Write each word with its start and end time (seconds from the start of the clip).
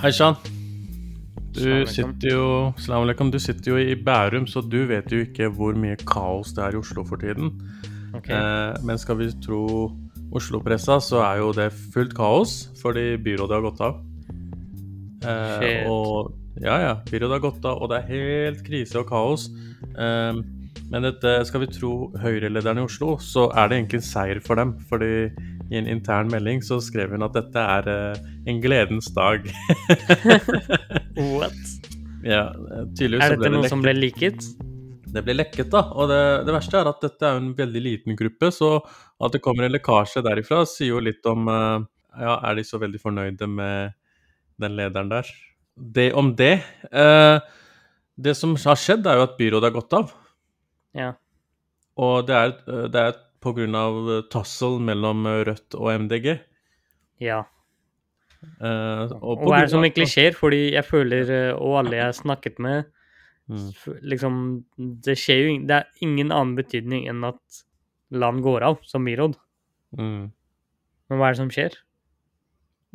Hei 0.00 0.08
sann. 0.16 0.32
Du 1.52 1.84
sitter 1.84 2.30
jo 2.30 2.44
Salam 2.80 3.02
alaikum. 3.04 3.28
Du 3.28 3.36
sitter 3.36 3.74
jo 3.74 3.76
i 3.76 3.92
Bærum, 4.00 4.46
så 4.48 4.62
du 4.64 4.78
vet 4.88 5.10
jo 5.12 5.18
ikke 5.26 5.50
hvor 5.52 5.76
mye 5.76 5.98
kaos 6.08 6.54
det 6.56 6.62
er 6.64 6.72
i 6.72 6.78
Oslo 6.80 7.04
for 7.04 7.20
tiden. 7.20 7.50
Okay. 8.16 8.32
Eh, 8.32 8.78
men 8.80 8.96
skal 8.96 9.18
vi 9.18 9.28
tro 9.44 9.90
Oslo-pressa, 10.32 10.96
så 11.04 11.20
er 11.26 11.42
jo 11.42 11.50
det 11.52 11.68
fullt 11.92 12.14
kaos 12.16 12.70
fordi 12.80 13.18
byrådet 13.20 13.58
har 13.58 13.66
gått 13.66 13.84
av. 13.84 14.00
Eh, 15.20 15.84
og 15.90 16.32
Ja, 16.64 16.80
ja. 16.80 16.96
Byrådet 17.10 17.36
har 17.36 17.44
gått 17.44 17.68
av, 17.68 17.82
og 17.84 17.92
det 17.92 18.00
er 18.00 18.08
helt 18.14 18.64
krise 18.64 19.02
og 19.02 19.08
kaos. 19.12 19.50
Eh, 20.00 20.32
men 20.88 21.10
dette, 21.10 21.42
skal 21.44 21.66
vi 21.66 21.72
tro 21.76 21.92
Høyre-lederen 22.16 22.80
i 22.80 22.88
Oslo, 22.88 23.18
så 23.20 23.50
er 23.52 23.68
det 23.68 23.82
egentlig 23.82 24.00
en 24.00 24.08
seier 24.08 24.40
for 24.40 24.56
dem. 24.56 24.78
fordi 24.88 25.28
i 25.70 25.78
en 25.78 25.86
intern 25.90 26.30
melding 26.32 26.62
så 26.66 26.80
skrev 26.82 27.12
hun 27.14 27.22
at 27.26 27.36
dette 27.36 27.62
er 27.76 27.88
eh, 27.90 28.24
en 28.50 28.58
gledens 28.62 29.10
dag. 29.14 29.46
What? 31.34 31.60
ja, 32.26 32.50
tydeligvis 32.98 33.24
Er 33.24 33.36
dette 33.36 33.44
det 33.44 33.52
noe 33.54 33.62
lekket. 33.62 33.72
som 33.72 33.84
ble 33.84 33.94
liket? 33.96 34.48
Det 35.10 35.22
ble 35.26 35.34
lekket, 35.38 35.70
da. 35.72 35.84
Og 35.98 36.10
det, 36.10 36.20
det 36.46 36.54
verste 36.54 36.80
er 36.80 36.90
at 36.90 37.00
dette 37.02 37.26
er 37.26 37.38
en 37.40 37.52
veldig 37.58 37.82
liten 37.82 38.18
gruppe, 38.18 38.50
så 38.54 38.76
at 39.20 39.34
det 39.34 39.42
kommer 39.44 39.66
en 39.66 39.74
lekkasje 39.74 40.22
derifra, 40.26 40.62
sier 40.68 40.94
jo 40.94 41.02
litt 41.02 41.26
om 41.30 41.48
eh, 41.50 41.78
Ja, 42.20 42.36
er 42.50 42.58
de 42.58 42.66
så 42.66 42.78
veldig 42.82 43.00
fornøyde 43.02 43.46
med 43.50 43.96
den 44.60 44.76
lederen 44.78 45.10
der? 45.10 45.28
Det 45.80 46.10
om 46.18 46.34
det. 46.36 46.60
Eh, 46.92 47.38
det 48.20 48.34
som 48.36 48.56
har 48.58 48.78
skjedd, 48.78 49.06
er 49.06 49.20
jo 49.20 49.26
at 49.28 49.36
byrådet 49.38 49.70
har 49.70 49.76
gått 49.78 49.96
av. 49.96 50.10
Ja. 50.98 51.12
Og 52.00 52.26
det 52.28 52.36
er, 52.36 52.54
eh, 52.68 52.86
det 52.92 53.04
er 53.06 53.12
på 53.14 53.29
grunn 53.42 53.74
av 53.74 54.28
tassel 54.30 54.78
mellom 54.80 55.24
eh, 55.26 55.44
Rødt 55.48 55.74
og 55.74 55.90
MDG. 56.06 56.40
ja. 57.20 57.42
Uh, 58.56 59.04
Og 59.20 59.42
og 59.44 59.50
er 59.52 59.66
det 59.66 59.70
som 59.74 59.82
egentlig 59.84 60.06
skjer? 60.08 60.32
Fordi 60.32 60.70
jeg 60.72 60.84
føler, 60.88 61.28
eh, 61.28 61.52
og 61.60 61.74
alle 61.82 61.96
jeg 61.98 62.04
har 62.04 62.12
snakket 62.16 62.58
med, 62.58 62.84
Mm. 63.50 63.72
liksom 64.06 64.64
Det 64.78 65.16
skjer 65.18 65.40
jo 65.42 65.66
Det 65.66 65.70
er 65.74 65.84
ingen 66.00 66.30
annen 66.30 66.54
betydning 66.54 67.08
enn 67.10 67.24
at 67.24 67.40
land 68.12 68.42
går 68.44 68.62
av 68.62 68.78
som 68.86 69.04
byråd. 69.04 69.34
Mm. 69.98 70.30
Men 71.10 71.18
hva 71.18 71.26
er 71.26 71.32
det 71.32 71.36
som 71.36 71.50
skjer? 71.50 71.74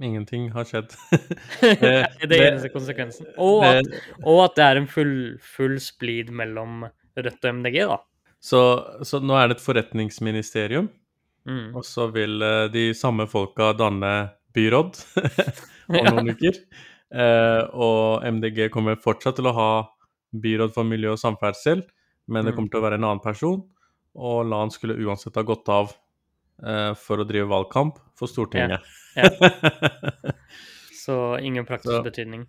Ingenting 0.02 0.50
har 0.54 0.64
skjedd. 0.64 0.96
det 1.62 1.84
er 1.84 2.08
det 2.22 2.30
det- 2.30 2.42
eneste 2.54 2.70
konsekvensen. 2.74 3.28
Og 3.38 3.64
at, 3.66 3.84
Det- 3.84 4.02
og 4.24 4.46
at 4.46 4.56
det 4.56 4.64
er 4.64 4.78
en 4.78 4.88
full, 4.88 5.38
full 5.40 5.78
splid 5.80 6.32
mellom 6.32 6.86
Rødt 7.18 7.44
og 7.46 7.54
MDG, 7.60 7.78
da. 7.88 7.98
Så, 8.46 8.62
så 9.08 9.20
nå 9.26 9.34
er 9.40 9.50
det 9.50 9.58
et 9.58 9.64
forretningsministerium. 9.66 10.92
Mm. 11.50 11.72
Og 11.78 11.86
så 11.86 12.08
vil 12.14 12.42
eh, 12.46 12.68
de 12.74 12.88
samme 12.98 13.26
folka 13.30 13.72
danne 13.78 14.12
byråd 14.56 15.00
om 15.94 16.06
noen 16.12 16.32
uker. 16.36 16.62
Uh, 17.16 17.62
og 17.78 18.24
MDG 18.28 18.66
kommer 18.74 18.98
fortsatt 19.00 19.38
til 19.38 19.48
å 19.48 19.54
ha 19.56 19.68
byråd 20.36 20.74
for 20.76 20.88
miljø 20.90 21.14
og 21.14 21.20
samferdsel, 21.22 21.84
men 22.28 22.44
det 22.48 22.52
Mm. 22.52 22.58
kommer 22.58 22.72
til 22.74 22.80
å 22.82 22.86
være 22.86 22.98
en 23.00 23.06
annen 23.08 23.22
person. 23.24 23.62
Og 24.16 24.42
Lan 24.50 24.72
skulle 24.74 24.98
uansett 25.06 25.38
ha 25.38 25.44
gått 25.48 25.70
av 25.72 25.94
uh, 26.66 26.92
for 26.98 27.22
å 27.22 27.28
drive 27.30 27.48
valgkamp 27.52 28.00
for 28.18 28.32
Stortinget. 28.32 28.82
Så 31.06 31.38
ingen 31.40 31.66
praktisk 31.68 32.04
betydning. 32.04 32.46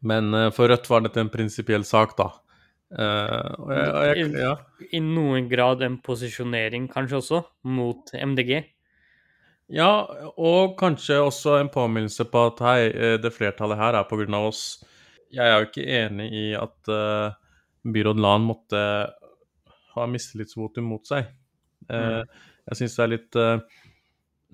men 0.00 0.34
uh, 0.34 0.48
for 0.54 0.70
Rødt 0.72 0.88
var 0.90 1.04
dette 1.04 1.20
en 1.20 1.30
prinsipiell 1.30 1.84
sak, 1.84 2.16
da. 2.18 2.30
Eh, 2.90 3.50
og 3.62 3.70
jeg, 3.70 3.90
og 3.94 4.04
jeg, 4.08 4.30
ja. 4.42 4.52
I 4.96 5.00
noen 5.04 5.46
grad 5.50 5.82
en 5.86 5.98
posisjonering, 6.02 6.88
kanskje 6.90 7.20
også, 7.20 7.40
mot 7.70 8.10
MDG. 8.14 8.54
Ja, 9.70 9.90
og 10.34 10.74
kanskje 10.80 11.20
også 11.22 11.60
en 11.60 11.70
påminnelse 11.70 12.26
på 12.30 12.46
at 12.48 12.62
hei, 12.66 12.78
eh, 12.90 13.16
det 13.22 13.30
flertallet 13.36 13.78
her 13.78 13.98
er 13.98 14.08
pga. 14.10 14.26
oss. 14.40 14.82
Jeg 15.30 15.46
er 15.46 15.60
jo 15.60 15.68
ikke 15.68 15.86
enig 15.86 16.32
i 16.34 16.46
at 16.58 16.90
uh, 16.90 17.30
byråd 17.86 18.18
Lan 18.18 18.48
måtte 18.48 18.80
ha 19.94 20.06
mistillitsvotum 20.10 20.88
mot 20.90 21.06
seg. 21.06 21.28
Mm. 21.86 22.26
Jeg 22.66 22.78
syns 22.78 22.96
det 22.96 23.02
er 23.02 23.10
litt 23.10 23.36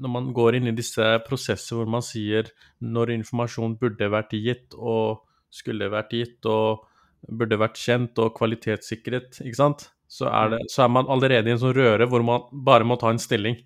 Når 0.01 0.13
man 0.13 0.29
går 0.33 0.57
inn 0.57 0.69
i 0.71 0.77
disse 0.77 1.05
prosesser 1.27 1.77
hvor 1.77 1.89
man 1.91 2.05
sier 2.05 2.49
når 2.81 3.13
informasjon 3.17 3.75
burde 3.81 4.09
vært 4.13 4.33
gitt 4.37 4.77
og 4.77 5.27
skulle 5.53 5.91
vært 5.93 6.15
gitt 6.17 6.49
og 6.49 6.87
burde 7.27 7.59
vært 7.59 7.79
kjent 7.81 8.19
og 8.23 8.35
kvalitetssikret, 8.37 9.41
ikke 9.43 9.59
sant, 9.59 9.89
så 10.07 10.29
er, 10.31 10.53
det, 10.53 10.59
så 10.71 10.85
er 10.85 10.93
man 10.95 11.09
allerede 11.11 11.51
i 11.51 11.55
en 11.57 11.59
sånn 11.59 11.75
røre 11.75 12.07
hvor 12.07 12.23
man 12.23 12.45
bare 12.67 12.87
må 12.87 12.95
ta 13.01 13.11
en 13.11 13.23
stilling. 13.23 13.59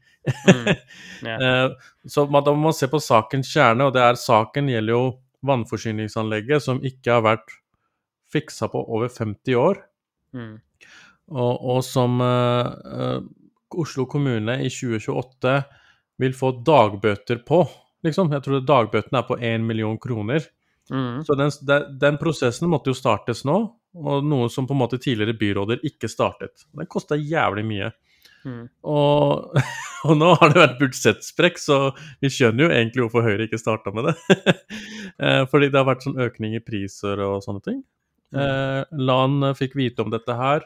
Mm. 0.46 0.70
Eh, 1.20 1.68
Så 2.08 2.24
man, 2.32 2.44
da 2.44 2.52
må 2.56 2.70
man 2.70 2.74
se 2.76 2.86
på 2.88 2.96
sakens 3.00 3.50
kjerne, 3.52 3.84
og 3.88 3.92
det 3.92 4.00
er 4.00 4.16
saken 4.16 4.70
gjelder 4.72 4.94
jo 4.94 5.02
vannforsyningsanlegget 5.44 6.64
som 6.64 6.80
ikke 6.84 7.12
har 7.12 7.24
vært 7.26 7.52
fiksa 8.32 8.70
på 8.72 8.80
over 8.86 9.08
50 9.12 9.56
år, 9.60 9.82
Mm. 10.32 10.60
og, 11.34 11.54
og 11.74 11.80
som 11.82 12.20
uh, 12.22 12.70
uh, 12.86 13.20
Oslo 13.82 14.04
kommune 14.06 14.54
i 14.62 14.68
2028 14.70 15.54
vil 16.22 16.36
få 16.38 16.52
dagbøter 16.62 17.40
på. 17.46 17.64
Liksom. 18.06 18.30
Jeg 18.36 18.44
tror 18.46 18.62
dagbøtene 18.62 19.18
er 19.18 19.26
på 19.26 19.38
1 19.38 19.66
million 19.66 19.98
kroner. 19.98 20.46
Mm. 20.90 21.24
Så 21.24 21.36
den, 21.38 21.50
den, 21.98 22.18
prosessen 22.18 22.70
måtte 22.70 22.90
jo 22.90 22.98
startes 22.98 23.44
nå, 23.46 23.58
og 23.94 24.26
noe 24.26 24.48
som 24.50 24.66
på 24.66 24.74
en 24.74 24.82
måte 24.82 24.98
tidligere 25.02 25.38
byråder 25.38 25.84
ikke 25.86 26.10
startet. 26.10 26.66
Den 26.74 26.88
kosta 26.90 27.18
jævlig 27.18 27.64
mye. 27.66 27.90
Mm. 28.44 28.64
Og, 28.88 29.54
og 30.08 30.18
nå 30.18 30.32
har 30.40 30.52
det 30.52 30.62
vært 30.62 30.78
budsjettsprekk, 30.80 31.60
så 31.60 31.80
vi 32.22 32.32
skjønner 32.32 32.66
jo 32.66 32.74
egentlig 32.74 33.04
hvorfor 33.04 33.26
Høyre 33.26 33.46
ikke 33.46 33.60
starta 33.60 33.94
med 33.94 34.10
det. 34.10 34.18
Eh, 35.20 35.42
Fordi 35.50 35.66
det 35.68 35.76
har 35.76 35.84
vært 35.84 36.04
sånn 36.06 36.20
økning 36.22 36.54
i 36.56 36.62
priser 36.64 37.20
og 37.20 37.42
sånne 37.44 37.60
ting. 37.60 37.80
Eh, 38.32 38.78
Lan 39.04 39.50
fikk 39.58 39.74
vite 39.76 40.00
om 40.00 40.08
dette 40.08 40.32
her, 40.32 40.62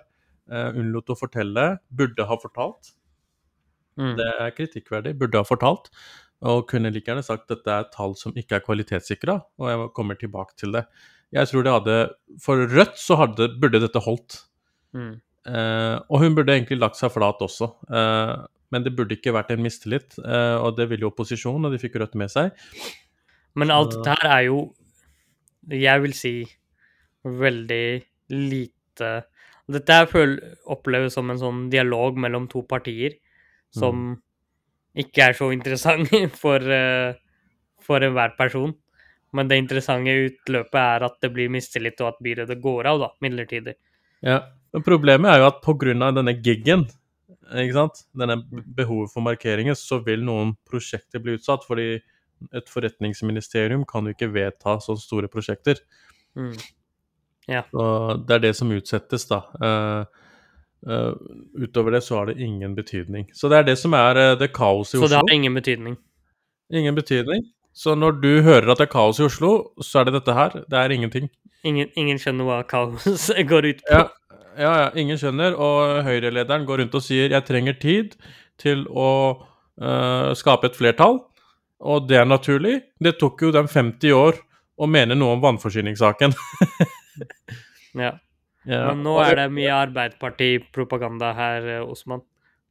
eh, 0.47 0.69
unnlot 0.79 1.11
å 1.11 1.17
fortelle, 1.19 1.65
burde 1.91 2.27
ha 2.29 2.37
fortalt. 2.39 2.93
Mm. 3.99 4.13
Det 4.21 4.29
er 4.45 4.55
kritikkverdig, 4.55 5.17
burde 5.19 5.41
ha 5.41 5.49
fortalt. 5.49 5.91
Og 6.45 6.65
kunne 6.69 6.91
like 6.93 7.09
gjerne 7.09 7.25
sagt 7.25 7.47
at 7.47 7.59
dette 7.59 7.75
er 7.75 7.91
tall 7.93 8.17
som 8.19 8.35
ikke 8.37 8.59
er 8.59 8.65
kvalitetssikra, 8.65 9.37
og 9.61 9.71
jeg 9.71 9.93
kommer 9.97 10.19
tilbake 10.19 10.57
til 10.61 10.75
det. 10.75 10.85
Jeg 11.35 11.51
tror 11.51 11.65
det 11.67 11.73
hadde 11.75 11.99
For 12.43 12.67
Rødt 12.71 12.99
så 13.01 13.19
hadde, 13.23 13.49
burde 13.61 13.81
dette 13.83 14.03
holdt. 14.03 14.43
Mm. 14.95 15.15
Eh, 15.45 15.97
og 16.09 16.23
hun 16.23 16.37
burde 16.37 16.55
egentlig 16.55 16.79
lagt 16.81 16.99
seg 16.99 17.13
flat 17.15 17.43
også. 17.45 17.71
Eh, 17.89 18.35
men 18.75 18.85
det 18.85 18.95
burde 18.97 19.17
ikke 19.17 19.35
vært 19.35 19.53
en 19.55 19.63
mistillit, 19.65 20.17
eh, 20.19 20.57
og 20.59 20.79
det 20.79 20.89
ville 20.91 21.07
jo 21.07 21.13
opposisjonen, 21.13 21.69
og 21.69 21.75
de 21.75 21.81
fikk 21.83 21.99
Rødt 22.03 22.17
med 22.19 22.33
seg. 22.33 22.55
Men 23.55 23.71
alt 23.75 23.95
dette 23.95 24.17
her 24.17 24.31
er 24.39 24.47
jo, 24.49 24.59
jeg 25.71 26.05
vil 26.05 26.17
si, 26.17 26.35
veldig 27.25 27.87
lite 28.35 29.13
Dette 29.65 29.95
oppleves 30.69 31.15
som 31.17 31.31
en 31.33 31.39
sånn 31.41 31.61
dialog 31.73 32.19
mellom 32.21 32.45
to 32.53 32.61
partier 32.69 33.15
som 33.73 34.11
ikke 34.95 35.29
er 35.29 35.37
så 35.39 35.51
interessant 35.55 36.11
for, 36.43 36.63
eh, 36.63 37.15
for 37.83 38.05
enhver 38.07 38.37
person. 38.39 38.75
Men 39.35 39.51
det 39.51 39.59
interessante 39.59 40.15
utløpet 40.29 40.81
er 40.81 41.07
at 41.09 41.17
det 41.25 41.33
blir 41.35 41.51
mistillit, 41.51 41.99
og 42.05 42.13
at 42.13 42.21
byrådet 42.23 42.61
går 42.63 42.91
av, 42.93 43.01
da, 43.03 43.09
midlertidig. 43.25 43.75
Ja. 44.25 44.45
Men 44.75 44.83
problemet 44.87 45.31
er 45.31 45.43
jo 45.43 45.49
at 45.49 45.61
pga. 45.63 45.95
denne 45.95 46.35
giggen, 46.43 46.87
ikke 47.55 47.77
sant, 47.77 48.01
denne 48.17 48.41
behovet 48.51 49.13
for 49.13 49.23
markeringer, 49.23 49.77
så 49.79 50.01
vil 50.03 50.25
noen 50.27 50.55
prosjekter 50.67 51.23
bli 51.23 51.37
utsatt. 51.39 51.67
Fordi 51.67 52.01
et 52.55 52.71
forretningsministerium 52.71 53.85
kan 53.87 54.07
jo 54.07 54.15
ikke 54.15 54.33
vedta 54.35 54.79
så 54.83 54.97
store 54.99 55.31
prosjekter. 55.31 55.79
Mm. 56.35 56.57
Og 57.79 58.25
det 58.27 58.39
er 58.39 58.43
det 58.47 58.55
som 58.57 58.73
utsettes, 58.75 59.29
da. 59.31 59.43
Eh, 59.61 60.24
eh, 60.89 61.13
utover 61.65 61.97
det 61.97 62.03
så 62.05 62.19
har 62.19 62.27
det 62.31 62.39
ingen 62.43 62.75
betydning. 62.75 63.29
Så 63.33 63.49
det 63.49 63.59
er 63.59 63.69
det 63.71 63.79
som 63.81 63.95
er 63.99 64.21
uh, 64.21 64.39
det 64.39 64.53
kaoset 64.57 64.95
i 64.95 64.99
Oslo. 64.99 65.07
Så 65.07 65.13
det 65.13 65.21
har 65.21 65.35
ingen 65.35 65.55
betydning. 65.55 65.97
Ingen 66.73 66.95
betydning. 66.95 67.45
Så 67.75 67.95
når 67.99 68.21
du 68.23 68.31
hører 68.43 68.71
at 68.71 68.79
det 68.79 68.89
er 68.89 68.93
kaos 68.93 69.19
i 69.21 69.27
Oslo, 69.27 69.55
så 69.83 70.01
er 70.01 70.09
det 70.09 70.21
dette 70.21 70.37
her. 70.37 70.61
Det 70.71 70.79
er 70.79 70.95
ingenting. 70.95 71.29
Ingen, 71.65 71.91
ingen 71.97 72.21
skjønner 72.21 72.47
hva 72.47 72.63
kaos 72.69 73.31
går 73.53 73.71
ut 73.73 73.83
på. 73.83 73.99
Ja, 73.99 74.07
ja, 74.59 74.73
ja 74.85 74.89
ingen 75.01 75.19
skjønner. 75.19 75.57
Og 75.59 76.05
Høyre-lederen 76.07 76.67
går 76.69 76.85
rundt 76.85 76.95
og 76.95 77.03
sier 77.03 77.31
'jeg 77.31 77.47
trenger 77.49 77.79
tid 77.81 78.17
til 78.59 78.87
å 78.89 79.11
uh, 79.83 80.35
skape 80.35 80.71
et 80.71 80.79
flertall'. 80.79 81.23
Og 81.85 82.09
det 82.09 82.17
er 82.17 82.25
naturlig. 82.25 82.81
Det 83.03 83.19
tok 83.19 83.43
jo 83.43 83.51
dem 83.53 83.67
50 83.69 84.13
år 84.15 84.39
å 84.79 84.87
mene 84.87 85.15
noe 85.19 85.37
om 85.37 85.43
vannforsyningssaken. 85.43 86.35
Ja. 87.95 88.17
Ja, 88.65 88.87
Men 88.91 89.03
nå 89.05 89.19
er 89.21 89.37
det 89.43 89.51
mye 89.53 89.73
Arbeiderparti-propaganda 89.77 91.35
her, 91.37 91.69
eh, 91.77 91.85
Osman. 91.85 92.23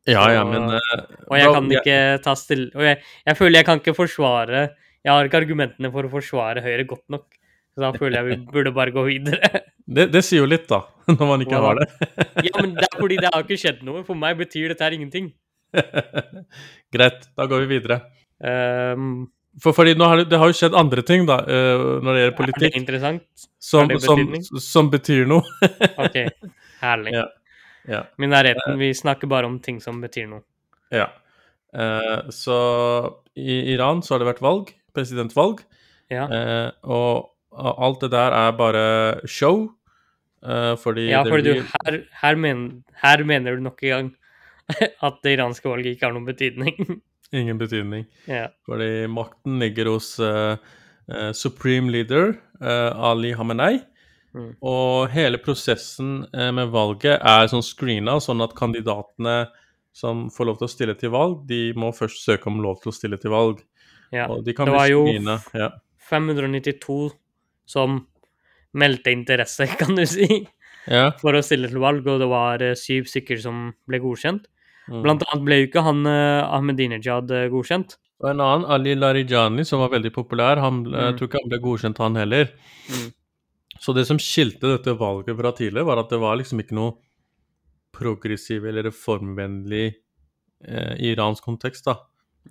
Ja, 0.09 0.23
ja, 0.33 0.41
men 0.43 0.67
eh, 0.75 1.03
Og 1.29 1.37
jeg 1.37 1.51
kan 1.53 1.69
ikke 1.71 1.97
ta 2.25 2.33
stille 2.35 2.75
Og 2.75 2.83
jeg, 2.83 2.97
jeg 3.23 3.37
føler 3.39 3.61
jeg 3.61 3.67
kan 3.69 3.79
ikke 3.79 3.93
forsvare 3.95 4.63
Jeg 4.99 5.07
har 5.07 5.29
ikke 5.29 5.39
argumentene 5.39 5.91
for 5.93 6.03
å 6.03 6.11
forsvare 6.11 6.59
Høyre 6.65 6.83
godt 6.89 7.05
nok. 7.13 7.29
Så 7.73 7.85
da 7.85 7.91
føler 7.95 8.19
jeg 8.19 8.27
vi 8.27 8.37
burde 8.55 8.73
bare 8.75 8.93
gå 8.95 9.05
videre. 9.07 9.63
det, 9.85 10.09
det 10.13 10.23
sier 10.25 10.43
jo 10.43 10.49
litt, 10.49 10.67
da, 10.69 10.83
når 11.17 11.29
man 11.29 11.45
ikke 11.45 11.57
wow. 11.57 11.69
har 11.69 11.81
det. 11.81 12.17
Ja, 12.49 12.57
men 12.59 12.75
det 12.77 12.89
er 12.89 12.99
fordi 12.99 13.21
det 13.21 13.31
har 13.33 13.45
ikke 13.45 13.59
skjedd 13.59 13.81
noe. 13.87 14.03
For 14.07 14.19
meg 14.19 14.37
betyr 14.41 14.73
dette 14.73 14.85
her 14.85 14.95
ingenting. 14.97 15.31
Greit, 16.93 17.25
da 17.33 17.47
går 17.49 17.63
vi 17.63 17.79
videre. 17.79 17.99
Ehm, 18.45 19.25
For 19.61 19.75
fordi 19.75 19.93
nå 19.99 20.07
har 20.09 20.21
det, 20.21 20.29
det 20.31 20.39
har 20.41 20.49
jo 20.49 20.55
skjedd 20.57 20.75
andre 20.77 21.03
ting, 21.05 21.27
da, 21.29 21.37
eh, 21.45 21.81
når 22.01 22.15
det 22.15 22.21
gjelder 22.21 22.23
Er 22.23 22.31
det 22.31 22.37
politikk, 22.39 23.25
som, 23.61 23.91
det 23.91 23.99
som, 24.01 24.59
som 24.63 24.89
betyr 24.89 25.27
noe. 25.29 25.45
OK, 26.03 26.17
herlig. 26.81 27.13
Ja. 27.13 27.27
Ja. 27.89 27.99
Minaretten, 28.17 28.77
vi 28.79 28.93
snakker 28.95 29.27
bare 29.27 29.49
om 29.49 29.59
ting 29.61 29.81
som 29.83 29.99
betyr 30.01 30.29
noe. 30.31 30.41
Ja. 30.93 31.09
Eh, 31.73 32.29
så 32.33 32.57
i 33.35 33.59
Iran 33.73 34.01
så 34.03 34.15
har 34.15 34.23
det 34.23 34.31
vært 34.31 34.43
valg, 34.45 34.73
presidentvalg, 34.95 35.63
Ja, 36.13 36.27
eh, 36.29 36.69
og 36.83 37.29
alt 37.53 38.03
det 38.03 38.11
der 38.13 38.35
er 38.37 38.51
bare 38.57 39.27
show. 39.29 39.69
eh, 40.43 40.75
fordi 40.75 41.07
ja 41.09 41.23
det 41.23 41.31
for 41.31 41.41
du, 41.41 41.51
blir 41.53 41.63
her, 41.85 42.03
her, 42.21 42.35
men, 42.35 42.83
her 43.01 43.23
mener 43.23 43.55
du 43.55 43.63
nok 43.63 43.81
en 43.83 43.89
gang 43.89 44.11
at 45.07 45.21
det 45.23 45.37
iranske 45.37 45.69
valget 45.69 45.95
ikke 45.95 46.07
har 46.07 46.13
noen 46.15 46.27
betydning. 46.27 47.01
ingen 47.39 47.57
betydning. 47.57 48.05
Yeah. 48.27 48.53
Fordi 48.67 49.07
makten 49.11 49.59
ligger 49.61 49.93
hos 49.93 50.15
uh, 50.21 50.55
uh, 51.11 51.31
supreme 51.33 51.91
leader 51.91 52.35
uh, 52.61 53.09
Ali 53.11 53.33
Hamenei. 53.37 53.81
Mm. 54.33 54.55
Og 54.65 55.11
hele 55.13 55.37
prosessen 55.37 56.23
med 56.33 56.71
valget 56.73 57.19
er 57.21 57.49
sånn 57.51 57.61
screena, 57.61 58.15
sånn 58.17 58.41
at 58.41 58.55
kandidatene 58.57 59.43
som 59.93 60.23
får 60.33 60.47
lov 60.49 60.57
til 60.57 60.65
å 60.65 60.71
stille 60.73 60.95
til 60.97 61.11
valg, 61.13 61.43
de 61.45 61.67
må 61.77 61.91
først 61.93 62.23
søke 62.25 62.49
om 62.49 62.57
lov 62.63 62.79
til 62.81 62.89
å 62.89 62.95
stille 62.97 63.19
til 63.21 63.29
valg. 63.29 63.61
ja. 64.09 64.25
Og 64.25 64.41
de 64.41 64.55
kan 64.57 64.65
Det 64.65 64.73
var 64.73 64.89
jo. 64.89 65.03
Ja. 65.53 65.69
592 66.09 67.13
som 67.69 68.07
meldte 68.73 69.13
interesse, 69.13 69.69
kan 69.79 69.93
du 69.93 70.01
si, 70.09 70.25
ja. 70.89 71.11
for 71.21 71.37
å 71.37 71.45
stille 71.45 71.69
til 71.69 71.83
valg, 71.85 72.01
og 72.09 72.25
det 72.25 72.31
var 72.33 72.65
syv 72.73 73.05
stykker 73.13 73.37
som 73.37 73.69
ble 73.85 74.01
godkjent. 74.01 74.49
Mm. 74.91 75.01
Blant 75.05 75.25
annet 75.29 75.45
ble 75.47 75.59
jo 75.61 75.67
ikke 75.69 75.83
han 75.85 76.03
uh, 76.07 76.43
Ahmedinejad 76.57 77.31
eh, 77.31 77.49
godkjent. 77.51 77.97
Og 78.23 78.29
en 78.31 78.43
annen, 78.43 78.67
Ali 78.71 78.95
Larijani, 78.95 79.65
som 79.67 79.81
var 79.83 79.91
veldig 79.93 80.11
populær, 80.15 80.61
han, 80.63 80.83
mm. 80.85 80.95
jeg 80.95 81.17
tror 81.17 81.29
ikke 81.29 81.41
han 81.41 81.51
ble 81.51 81.61
godkjent, 81.63 82.01
han 82.03 82.19
heller. 82.19 82.51
Mm. 82.91 83.09
Så 83.83 83.95
det 83.95 84.05
som 84.07 84.19
skilte 84.21 84.69
dette 84.69 84.95
valget 84.99 85.35
fra 85.39 85.51
tidligere, 85.55 85.87
var 85.89 86.03
at 86.03 86.13
det 86.13 86.21
var 86.21 86.39
liksom 86.39 86.61
ikke 86.63 86.77
noe 86.77 86.95
progressiv 87.93 88.65
eller 88.65 88.87
reformvennlig 88.87 89.85
eh, 90.67 90.93
iransk 91.11 91.45
kontekst, 91.45 91.87
da. 91.89 91.99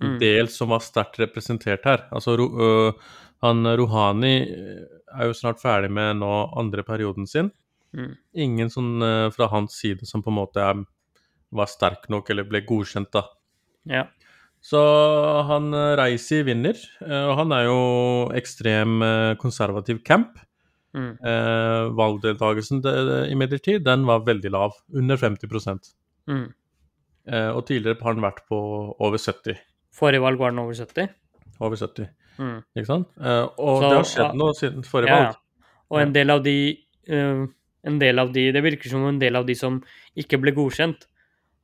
Mm. 0.01 0.17
Del 0.21 0.49
som 0.49 0.71
var 0.73 0.81
sterkt 0.81 1.19
representert 1.21 1.85
her. 1.85 2.07
Altså, 2.13 2.37
Ro, 2.37 2.47
øh, 2.49 3.19
han 3.45 3.67
Rouhani 3.77 4.35
øh, 4.49 4.85
er 5.13 5.29
jo 5.29 5.35
snart 5.37 5.61
ferdig 5.61 5.91
med 5.93 6.17
nå 6.21 6.31
andre 6.57 6.83
perioden 6.83 7.27
sin. 7.29 7.51
Mm. 7.93 8.13
Ingen 8.45 8.71
sånn 8.73 8.93
øh, 9.05 9.27
fra 9.35 9.49
hans 9.51 9.75
side 9.77 10.07
som 10.09 10.23
på 10.25 10.31
en 10.33 10.39
måte 10.39 10.63
er, 10.63 10.81
var 11.53 11.69
sterk 11.71 12.09
nok 12.09 12.29
eller 12.33 12.47
ble 12.49 12.61
godkjent, 12.67 13.11
da. 13.13 13.23
Ja. 13.89 14.05
Så 14.63 14.79
han 15.49 15.73
reiser 15.75 15.97
Reisi 15.99 16.41
vinner, 16.47 16.77
øh, 17.03 17.25
og 17.29 17.37
han 17.41 17.51
er 17.51 17.65
jo 17.67 17.79
ekstrem 18.37 19.01
øh, 19.03 19.35
konservativ 19.41 19.99
camp. 20.07 20.39
Mm. 20.93 21.17
Eh, 21.25 21.89
valgdeltakelsen 21.97 22.83
imidlertid, 23.33 23.81
den 23.83 24.05
var 24.05 24.21
veldig 24.27 24.51
lav, 24.53 24.75
under 24.93 25.17
50 25.17 25.95
Mm. 26.27 26.53
eh, 27.27 27.49
Og 27.49 27.65
tidligere 27.67 27.97
har 28.01 28.13
han 28.13 28.21
vært 28.23 28.43
på 28.47 28.55
over 28.99 29.17
70. 29.17 29.57
Forrige 29.93 30.21
valg 30.21 30.39
var 30.39 30.51
den 30.51 30.59
over 30.59 30.73
70. 30.73 31.09
Over 31.59 31.75
70, 31.75 32.07
Mm. 32.39 32.61
ikke 32.77 32.85
sant? 32.87 33.07
Eh, 33.19 33.47
og 33.59 33.81
Så, 33.81 33.89
det 33.89 33.97
har 33.97 34.03
skjedd 34.03 34.37
noe 34.37 34.53
siden 34.53 34.83
forrige 34.83 35.09
Ja, 35.09 35.15
valg. 35.15 35.35
ja. 35.35 35.65
Og 35.91 36.01
en 36.01 36.13
del 36.13 36.29
av 36.29 36.43
de 36.43 36.77
eh, 37.07 37.45
En 37.85 37.99
del 37.99 38.17
av 38.19 38.31
de 38.31 38.51
Det 38.53 38.63
virker 38.63 38.89
som 38.89 39.05
en 39.05 39.19
del 39.19 39.35
av 39.35 39.45
de 39.45 39.53
som 39.55 39.83
ikke 40.15 40.39
ble 40.39 40.51
godkjent, 40.55 41.05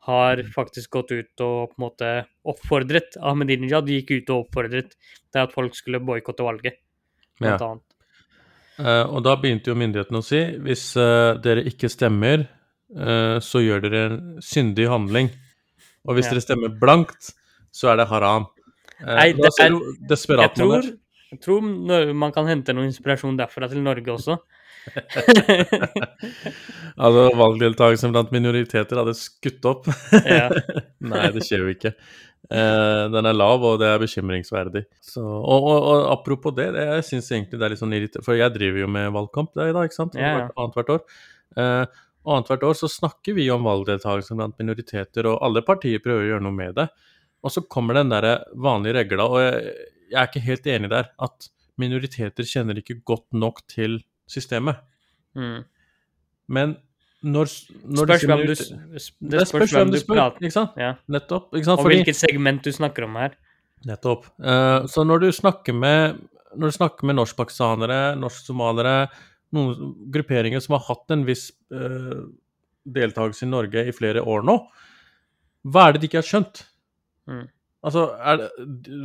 har 0.09 0.41
faktisk 0.55 0.89
gått 0.97 1.11
ut 1.13 1.43
og 1.45 1.71
på 1.71 1.77
en 1.77 1.85
måte 1.85 2.11
oppfordret 2.49 3.17
Ahmedinejad 3.21 3.89
gikk 3.91 4.15
ut 4.17 4.31
og 4.33 4.47
oppfordret 4.47 4.95
til 4.97 5.41
at 5.43 5.53
folk 5.53 5.77
skulle 5.77 6.01
boikotte 6.01 6.45
valget, 6.45 6.79
Ja. 7.39 7.55
annet. 7.57 7.85
Uh, 8.79 9.03
og 9.11 9.23
da 9.25 9.35
begynte 9.35 9.67
jo 9.67 9.75
myndighetene 9.75 10.21
å 10.21 10.23
si 10.23 10.39
hvis 10.63 10.83
uh, 10.95 11.35
dere 11.43 11.65
ikke 11.67 11.89
stemmer, 11.91 12.45
uh, 12.95 13.37
så 13.43 13.59
gjør 13.59 13.83
dere 13.83 14.03
en 14.07 14.21
syndig 14.39 14.87
handling. 14.87 15.29
Og 16.07 16.15
hvis 16.15 16.29
Ja. 16.29 16.31
dere 16.37 16.45
stemmer 16.45 16.71
blankt, 16.79 17.33
så 17.75 17.91
er 17.91 17.99
det 17.99 18.07
haram. 18.07 18.47
Nei, 19.03 19.33
det 19.33 19.51
er- 19.59 19.75
desperat 20.07 20.55
Jeg 20.55 20.63
tror, 20.63 20.71
man 20.71 20.79
er. 20.79 20.97
jeg 21.31 21.41
tror 21.41 22.13
man 22.13 22.31
kan 22.31 22.47
hente 22.47 22.73
noe 22.73 22.87
inspirasjon 22.87 23.37
derfra 23.37 23.69
til 23.69 23.83
Norge 23.83 24.07
også. 24.15 24.39
Altså, 26.99 27.21
valgdeltakelsen 27.39 28.11
blant 28.11 28.31
minoriteter 28.35 28.99
hadde 28.99 29.13
skutt 29.15 29.63
opp. 29.69 29.85
Nei, 31.11 31.27
det 31.35 31.45
skjer 31.47 31.61
jo 31.63 31.69
ikke. 31.71 31.91
Eh, 32.49 33.03
den 33.13 33.29
er 33.29 33.37
lav, 33.37 33.63
og 33.63 33.77
det 33.79 33.87
er 33.91 34.01
bekymringsverdig. 34.01 34.81
Så, 35.05 35.21
og, 35.23 35.67
og, 35.69 35.85
og 35.93 36.07
apropos 36.15 36.55
det, 36.57 36.65
det 36.75 36.83
jeg 36.89 37.05
syns 37.11 37.29
egentlig 37.35 37.59
det 37.61 37.67
er 37.67 37.73
litt 37.75 37.81
sånn 37.83 37.93
irriterende 37.95 38.25
For 38.25 38.39
jeg 38.39 38.55
driver 38.55 38.81
jo 38.83 38.89
med 38.91 39.13
valgkamp 39.15 39.53
det 39.55 39.69
i 39.69 39.75
dag, 39.77 39.87
ikke 39.89 39.99
sant? 39.99 40.17
Hvert- 40.39 40.57
Annethvert 40.59 40.91
år. 40.97 41.05
Og 42.25 42.33
annethvert 42.35 42.65
år 42.67 42.75
så 42.81 42.89
snakker 42.91 43.37
vi 43.37 43.45
om 43.53 43.63
valgdeltakelsen 43.69 44.41
blant 44.41 44.59
minoriteter, 44.59 45.29
og 45.31 45.39
alle 45.45 45.63
partier 45.67 46.03
prøver 46.03 46.25
å 46.25 46.29
gjøre 46.33 46.45
noe 46.49 46.57
med 46.57 46.75
det. 46.81 46.89
Og 47.45 47.53
så 47.55 47.63
kommer 47.71 48.01
den 48.01 48.11
der 48.11 48.27
vanlige 48.59 48.97
regla, 48.99 49.29
og 49.31 49.39
jeg, 49.45 49.71
jeg 50.11 50.19
er 50.19 50.27
ikke 50.27 50.43
helt 50.49 50.67
enig 50.75 50.91
der, 50.91 51.13
at 51.23 51.47
minoriteter 51.79 52.43
kjenner 52.43 52.81
ikke 52.81 52.99
godt 53.07 53.29
nok 53.39 53.61
til 53.71 54.01
systemet. 54.29 54.79
Mm. 55.37 55.63
Men 56.49 56.75
når, 57.21 57.51
når 57.83 58.07
Spørs 58.07 58.25
hvem 58.29 58.41
du, 58.47 58.53
det 59.33 59.45
spørs 59.49 59.73
hvem 59.75 59.91
du 59.91 59.99
prater 60.07 60.45
ikke 60.47 60.55
sant? 60.55 60.77
ja. 60.79 60.93
Nettopp. 61.11 61.49
Ikke 61.53 61.67
sant? 61.67 61.81
Og 61.81 61.87
Fordi, 61.87 61.99
hvilket 61.99 62.19
segment 62.19 62.63
du 62.65 62.71
snakker 62.71 63.07
om 63.09 63.17
her. 63.19 63.35
nettopp. 63.87 64.27
Uh, 64.39 64.87
så 64.87 65.03
når 65.07 65.25
du 65.25 65.31
snakker 65.35 65.75
med 65.75 66.19
når 66.57 66.71
du 66.71 66.75
snakker 66.79 67.05
med 67.05 67.19
norskpakistanere, 67.19 68.15
norsk-somalere, 68.17 69.09
noen 69.53 69.91
grupperinger 70.13 70.63
som 70.63 70.77
har 70.77 70.85
hatt 70.87 71.13
en 71.13 71.25
viss 71.27 71.49
uh, 71.73 72.25
deltakelse 72.89 73.45
i 73.45 73.51
Norge 73.51 73.83
i 73.85 73.93
flere 73.93 74.23
år 74.25 74.45
nå, 74.47 74.55
hva 75.69 75.85
er 75.85 75.95
det 75.95 76.01
de 76.01 76.09
ikke 76.09 76.21
har 76.23 76.29
skjønt? 76.29 76.63
Mm. 77.29 77.45
Altså, 77.85 78.01
er 78.19 78.41
det, 78.41 78.47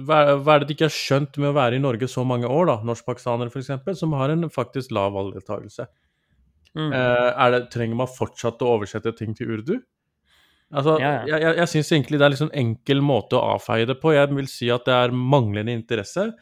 hva, 0.06 0.16
er- 0.34 0.64
det 0.64 0.68
de 0.68 0.74
ikke 0.74 0.88
har 0.88 0.94
skjønt 0.96 1.36
med 1.38 1.52
å 1.52 1.56
være 1.56 1.76
i 1.78 1.82
Norge 1.82 2.08
så 2.10 2.24
mange 2.26 2.48
år, 2.50 2.66
da, 2.72 2.76
norskpakistanere 2.82 3.52
f.eks., 3.52 3.98
som 4.00 4.12
har 4.18 4.32
en 4.34 4.48
faktisk 4.50 4.90
lav 4.96 5.12
valgdeltakelse? 5.14 5.86
Mm. 6.74 6.88
Eh, 6.90 7.28
er 7.44 7.52
det, 7.54 7.60
trenger 7.70 7.94
man 8.00 8.10
fortsatt 8.10 8.62
å 8.66 8.72
oversette 8.74 9.12
ting 9.14 9.34
til 9.38 9.52
urdu? 9.54 9.76
Altså, 10.74 10.96
Ja, 10.98 11.20
ja. 11.22 11.36
Jeg, 11.36 11.42
jeg, 11.44 11.56
jeg 11.60 11.70
syns 11.70 11.92
egentlig 11.94 12.18
det 12.18 12.26
er 12.26 12.32
liksom 12.34 12.50
en 12.50 12.58
enkel 12.64 13.04
måte 13.04 13.38
å 13.38 13.52
avfeie 13.54 13.86
det 13.86 13.94
på. 14.02 14.10
Jeg 14.16 14.32
vil 14.34 14.48
si 14.50 14.70
at 14.74 14.88
det 14.88 14.96
er 14.96 15.14
manglende 15.14 15.70
interesse, 15.76 16.32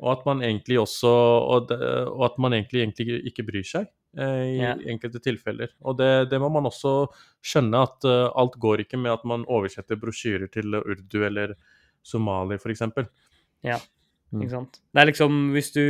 og 0.00 0.08
at 0.14 0.24
man 0.26 0.40
egentlig 0.42 0.78
også 0.80 1.10
Og, 1.12 1.68
det, 1.68 1.76
og 2.08 2.24
at 2.30 2.38
man 2.42 2.56
egentlig, 2.56 2.80
egentlig 2.82 3.20
ikke 3.28 3.44
bryr 3.46 3.62
seg 3.68 3.84
eh, 4.16 4.56
i 4.56 4.56
Ja. 4.62 4.72
enkelte 4.88 5.20
tilfeller. 5.22 5.68
Og 5.84 5.98
det, 6.00 6.30
det 6.32 6.40
må 6.40 6.48
man 6.48 6.64
også 6.70 6.94
skjønne, 7.44 7.84
at 7.84 8.08
uh, 8.08 8.32
alt 8.40 8.56
går 8.56 8.86
ikke 8.86 8.96
med 8.98 9.12
at 9.12 9.24
man 9.28 9.44
oversetter 9.46 10.00
brosjyrer 10.00 10.48
til 10.50 10.74
urdu 10.80 11.20
eller 11.28 11.54
somali, 12.04 12.60
f.eks. 12.60 12.84
Ja, 13.64 13.80
Mm. 14.34 14.42
ikke 14.42 14.50
sant. 14.50 14.80
Det 14.90 15.00
er 15.02 15.06
liksom 15.12 15.34
hvis 15.54 15.70
du 15.74 15.84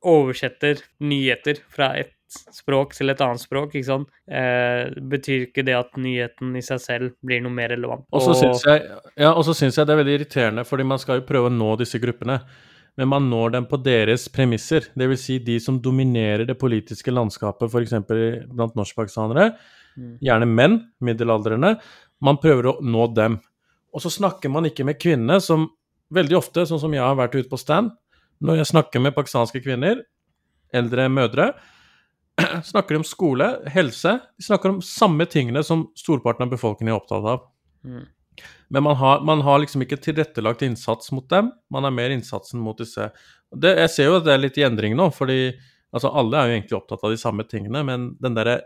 oversetter 0.00 0.80
nyheter 1.04 1.60
fra 1.68 1.90
et 2.00 2.14
språk 2.30 2.94
til 2.94 3.10
et 3.10 3.20
annet 3.24 3.42
språk, 3.42 3.74
ikke 3.74 3.88
sant, 3.88 4.08
eh, 4.30 4.88
betyr 5.12 5.48
ikke 5.48 5.64
det 5.66 5.74
at 5.76 5.98
nyheten 5.98 6.54
i 6.56 6.62
seg 6.64 6.80
selv 6.80 7.12
blir 7.26 7.42
noe 7.42 7.52
mer 7.52 7.72
relevant. 7.74 8.06
Og 8.14 8.22
så 8.22 8.36
syns 8.38 8.62
jeg, 8.64 8.84
ja, 9.18 9.34
jeg 9.34 9.72
det 9.74 9.92
er 9.92 10.00
veldig 10.00 10.16
irriterende, 10.18 10.64
fordi 10.64 10.86
man 10.86 11.02
skal 11.02 11.20
jo 11.20 11.26
prøve 11.26 11.50
å 11.50 11.56
nå 11.56 11.76
disse 11.80 12.00
gruppene. 12.00 12.40
Men 12.96 13.08
man 13.08 13.28
når 13.30 13.52
dem 13.52 13.66
på 13.66 13.78
deres 13.82 14.28
premisser. 14.28 14.86
Dvs. 14.98 15.20
Si 15.24 15.38
de 15.38 15.58
som 15.62 15.78
dominerer 15.80 16.46
det 16.46 16.58
politiske 16.58 17.12
landskapet, 17.12 17.70
f.eks. 17.70 17.94
blant 18.50 18.74
norskpakistanere. 18.76 19.56
Mm. 19.96 20.18
Gjerne 20.20 20.48
menn, 20.48 20.76
middelaldrende. 21.00 21.76
Man 22.20 22.38
prøver 22.42 22.70
å 22.70 22.74
nå 22.82 23.06
dem. 23.14 23.38
Og 23.94 24.04
så 24.04 24.12
snakker 24.12 24.52
man 24.52 24.68
ikke 24.68 24.86
med 24.86 25.00
kvinnene, 25.00 25.40
som 25.42 25.68
veldig 26.14 26.38
ofte, 26.38 26.66
sånn 26.66 26.82
som 26.82 26.94
jeg 26.94 27.02
har 27.04 27.18
vært 27.18 27.36
ute 27.38 27.50
på 27.50 27.58
stand 27.60 27.92
Når 28.42 28.60
jeg 28.60 28.70
snakker 28.72 29.02
med 29.02 29.14
pakistanske 29.14 29.60
kvinner, 29.62 30.00
eldre 30.74 31.08
mødre, 31.12 31.50
snakker 32.70 32.94
de 32.94 33.02
om 33.02 33.06
skole, 33.06 33.50
helse 33.70 34.16
De 34.38 34.46
snakker 34.46 34.74
om 34.74 34.80
samme 34.84 35.26
tingene 35.30 35.62
som 35.66 35.88
storparten 35.98 36.46
av 36.46 36.54
befolkningen 36.54 36.94
er 36.94 36.98
opptatt 36.98 37.26
av. 37.34 37.44
Mm. 37.84 38.06
Men 38.72 38.86
man 38.86 38.96
har, 38.96 39.20
man 39.26 39.42
har 39.44 39.58
liksom 39.60 39.82
ikke 39.84 39.98
tilrettelagt 40.00 40.62
innsats 40.62 41.10
mot 41.12 41.26
dem. 41.30 41.50
Man 41.70 41.84
har 41.84 41.94
mer 41.94 42.14
innsatsen 42.14 42.62
mot 42.62 42.78
disse 42.78 43.10
det, 43.50 43.74
Jeg 43.74 43.90
ser 43.90 44.08
jo 44.08 44.18
at 44.20 44.26
det 44.28 44.34
er 44.34 44.44
litt 44.44 44.58
i 44.60 44.64
endring 44.64 44.94
nå, 44.96 45.08
fordi 45.10 45.40
altså, 45.90 46.12
alle 46.14 46.38
er 46.38 46.46
jo 46.46 46.58
egentlig 46.58 46.78
opptatt 46.78 47.02
av 47.04 47.10
de 47.12 47.18
samme 47.18 47.46
tingene, 47.50 47.82
men 47.86 48.12
den 48.22 48.36
derre 48.38 48.60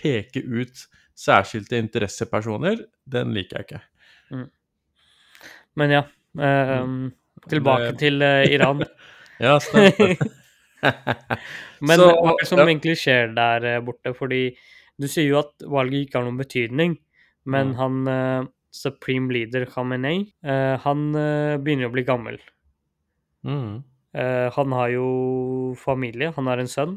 peke 0.00 0.42
ut 0.48 0.86
særskilte 1.20 1.76
interessepersoner, 1.76 2.80
den 3.04 3.34
liker 3.36 3.60
jeg 3.60 3.66
ikke. 3.68 4.46
Men 5.80 5.90
ja, 5.94 6.02
eh, 6.40 6.86
tilbake 7.48 7.92
Det- 7.92 7.98
til 7.98 8.22
eh, 8.22 8.46
Iran. 8.54 8.84
Ja, 9.40 9.54
stemmer. 9.58 10.16
Men 11.80 11.96
Så, 11.96 12.08
hva 12.12 12.34
som 12.44 12.58
ja. 12.60 12.64
egentlig 12.66 12.92
skjer 13.00 13.30
der 13.36 13.64
eh, 13.64 13.78
borte? 13.84 14.12
Fordi 14.16 14.50
du 15.00 15.06
sier 15.08 15.30
jo 15.30 15.38
at 15.40 15.64
valget 15.64 16.02
ikke 16.08 16.18
har 16.18 16.26
noen 16.26 16.36
betydning, 16.40 16.98
men 17.48 17.70
Mm. 17.72 17.76
han 17.78 18.08
eh, 18.12 18.48
supreme 18.70 19.32
leader 19.32 19.64
Khamenei, 19.66 20.26
eh, 20.44 20.76
han 20.84 21.06
eh, 21.16 21.56
begynner 21.56 21.88
å 21.88 21.94
bli 21.94 22.04
gammel. 22.04 22.36
Mm. 23.48 23.82
Han 24.12 24.72
har 24.74 24.88
jo 24.90 25.74
familie, 25.78 26.32
han 26.34 26.46
har 26.50 26.58
en 26.58 26.66
sønn. 26.68 26.96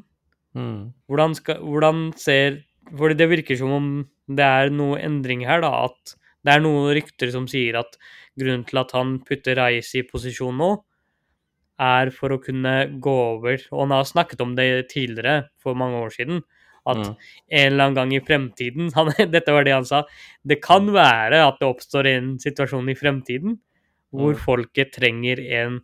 Mm. 0.57 0.91
Hvordan, 1.07 1.35
skal, 1.37 1.59
hvordan 1.61 1.99
ser 2.17 2.63
Fordi 2.91 3.15
det 3.17 3.29
virker 3.31 3.57
som 3.59 3.71
om 3.71 3.87
det 4.27 4.43
er 4.45 4.69
noe 4.73 4.99
endring 5.01 5.45
her, 5.47 5.61
da. 5.63 5.85
At 5.89 6.15
det 6.43 6.55
er 6.55 6.59
noen 6.63 6.91
rykter 6.97 7.31
som 7.31 7.45
sier 7.47 7.77
at 7.79 7.95
grunnen 8.39 8.65
til 8.67 8.77
at 8.81 8.91
han 8.91 9.19
putter 9.23 9.55
Reis 9.59 9.93
i 9.95 10.03
posisjon 10.03 10.57
nå, 10.59 10.71
er 11.79 12.11
for 12.13 12.29
å 12.35 12.41
kunne 12.43 12.99
gå 13.01 13.13
over 13.33 13.57
Og 13.71 13.79
han 13.81 13.91
har 13.95 14.03
snakket 14.05 14.41
om 14.45 14.51
det 14.55 14.89
tidligere, 14.91 15.47
for 15.59 15.73
mange 15.75 15.95
år 16.03 16.09
siden. 16.13 16.43
At 16.85 16.97
Mm. 16.97 17.15
en 17.49 17.73
eller 17.73 17.83
annen 17.83 17.95
gang 17.95 18.13
i 18.13 18.19
fremtiden 18.19 18.91
han, 18.95 19.07
Dette 19.31 19.51
var 19.51 19.63
det 19.63 19.71
han 19.73 19.85
sa. 19.85 20.03
Det 20.45 20.61
kan 20.61 20.85
være 20.91 21.47
at 21.47 21.59
det 21.59 21.67
oppstår 21.67 22.05
en 22.11 22.39
situasjon 22.39 22.89
i 22.89 22.93
fremtiden 22.95 23.59
hvor 24.13 24.33
Mm. 24.35 24.39
folket 24.39 24.91
trenger 24.93 25.39
en 25.39 25.81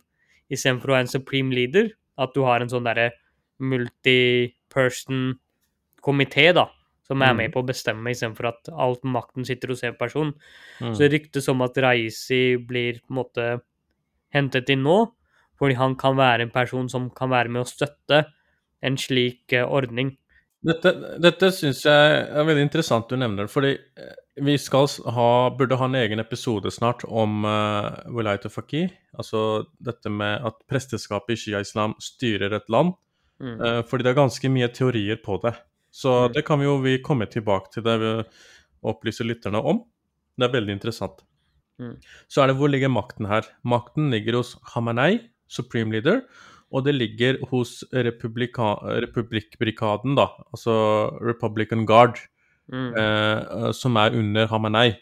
Istedenfor 0.50 0.90
å 0.90 0.94
ha 0.94 1.00
en 1.00 1.06
supreme 1.06 1.54
leader, 1.54 1.90
at 2.18 2.34
du 2.34 2.42
har 2.42 2.60
en 2.60 2.68
sånn 2.68 2.84
derre 2.84 3.12
multi-person-komité, 3.60 6.52
da, 6.54 6.66
som 7.10 7.22
er 7.22 7.32
Mm. 7.34 7.36
med 7.42 7.52
på 7.52 7.62
å 7.62 7.66
bestemme, 7.66 8.12
istedenfor 8.14 8.48
at 8.52 8.70
alt 8.70 9.02
makten 9.02 9.46
sitter 9.46 9.72
hos 9.72 9.82
en 9.82 9.96
person. 9.98 10.32
Mm. 10.80 10.94
Så 10.94 10.98
det 11.02 11.12
ryktes 11.12 11.48
om 11.50 11.62
at 11.66 11.76
Raisi 11.82 12.56
blir 12.56 13.00
på 13.00 13.10
en 13.10 13.18
måte 13.18 13.48
hentet 14.32 14.70
inn 14.70 14.84
nå, 14.86 15.10
fordi 15.58 15.74
han 15.76 15.96
kan 15.98 16.14
være 16.16 16.46
en 16.46 16.54
person 16.54 16.88
som 16.88 17.10
kan 17.10 17.30
være 17.30 17.50
med 17.50 17.64
å 17.64 17.68
støtte 17.68 18.24
en 18.82 18.96
slik 18.96 19.52
eh, 19.52 19.66
ordning. 19.66 20.16
Dette, 20.62 20.92
dette 21.18 21.50
syns 21.56 21.82
jeg 21.84 22.16
er 22.28 22.44
veldig 22.44 22.66
interessant 22.66 23.08
du 23.08 23.16
nevner 23.16 23.48
fordi 23.48 23.70
eh, 23.72 24.16
vi 24.44 24.58
skal 24.60 24.86
ha, 25.08 25.28
burde 25.56 25.76
ha 25.80 25.86
en 25.88 25.96
egen 25.96 26.20
episode 26.20 26.70
snart 26.72 27.02
om 27.08 27.44
uh, 27.44 27.96
Wilayat 28.12 28.46
al-Faqih, 28.48 28.90
altså 29.18 29.66
dette 29.80 30.08
med 30.12 30.46
at 30.46 30.60
presteskapet 30.68 31.34
i 31.34 31.40
Shia-islam 31.42 31.96
styrer 32.00 32.54
et 32.56 32.68
land, 32.72 32.94
Mm. 33.40 33.56
Uh, 33.56 33.80
fordi 33.88 34.04
det 34.04 34.10
er 34.10 34.18
ganske 34.18 34.48
mye 34.52 34.66
teorier 34.68 35.16
på 35.24 35.38
det. 35.40 35.54
Så 35.92 36.28
Mm. 36.28 36.32
det 36.34 36.44
kan 36.46 36.58
vi 36.58 36.64
jo 36.64 36.78
vi 36.78 36.98
komme 37.02 37.26
tilbake 37.26 37.70
til 37.72 37.82
det 37.82 37.98
ved 38.00 38.24
å 38.82 38.88
opplyse 38.94 39.24
lytterne 39.26 39.62
om. 39.62 39.84
Det 40.38 40.44
er 40.48 40.52
veldig 40.60 40.72
interessant. 40.78 41.22
Mm. 41.80 41.96
Så 42.28 42.42
er 42.42 42.46
det 42.48 42.56
hvor 42.56 42.68
ligger 42.70 42.88
makten 42.88 43.26
her? 43.26 43.42
Makten 43.64 44.10
ligger 44.10 44.32
hos 44.36 44.56
Hamanei, 44.74 45.20
supreme 45.48 45.90
leader, 45.92 46.22
og 46.72 46.84
det 46.84 46.94
ligger 46.94 47.38
hos 47.50 47.84
republikkbrikaden, 47.92 50.14
da, 50.16 50.26
altså 50.52 51.10
Republican 51.20 51.86
Guard, 51.86 52.16
Mm. 52.70 52.94
eh, 52.96 53.72
som 53.72 53.96
er 53.96 54.10
under 54.14 54.46
Hamanei. 54.46 54.96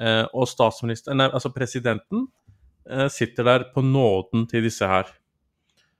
Eh, 0.00 0.26
og 0.34 0.48
statsministeren, 0.48 1.16
nei, 1.18 1.28
altså 1.28 1.48
presidenten, 1.54 2.26
eh, 2.90 3.06
sitter 3.08 3.44
der 3.44 3.64
på 3.72 3.80
nåden 3.82 4.48
til 4.48 4.62
disse 4.62 4.84
her. 4.84 5.04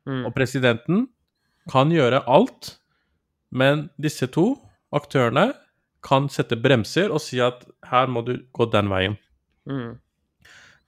Mm. 0.06 0.26
Og 0.26 0.34
presidenten 0.34 1.08
kan 1.70 1.88
gjøre 1.90 2.24
alt, 2.26 2.78
men 3.54 3.88
disse 4.02 4.26
to 4.34 4.52
aktørene 4.94 5.52
kan 6.04 6.26
sette 6.32 6.58
bremser 6.60 7.12
og 7.14 7.22
si 7.24 7.38
at 7.40 7.62
her 7.88 8.10
må 8.12 8.24
du 8.26 8.34
gå 8.52 8.66
den 8.72 8.90
veien. 8.92 9.14
Mm. 9.70 9.94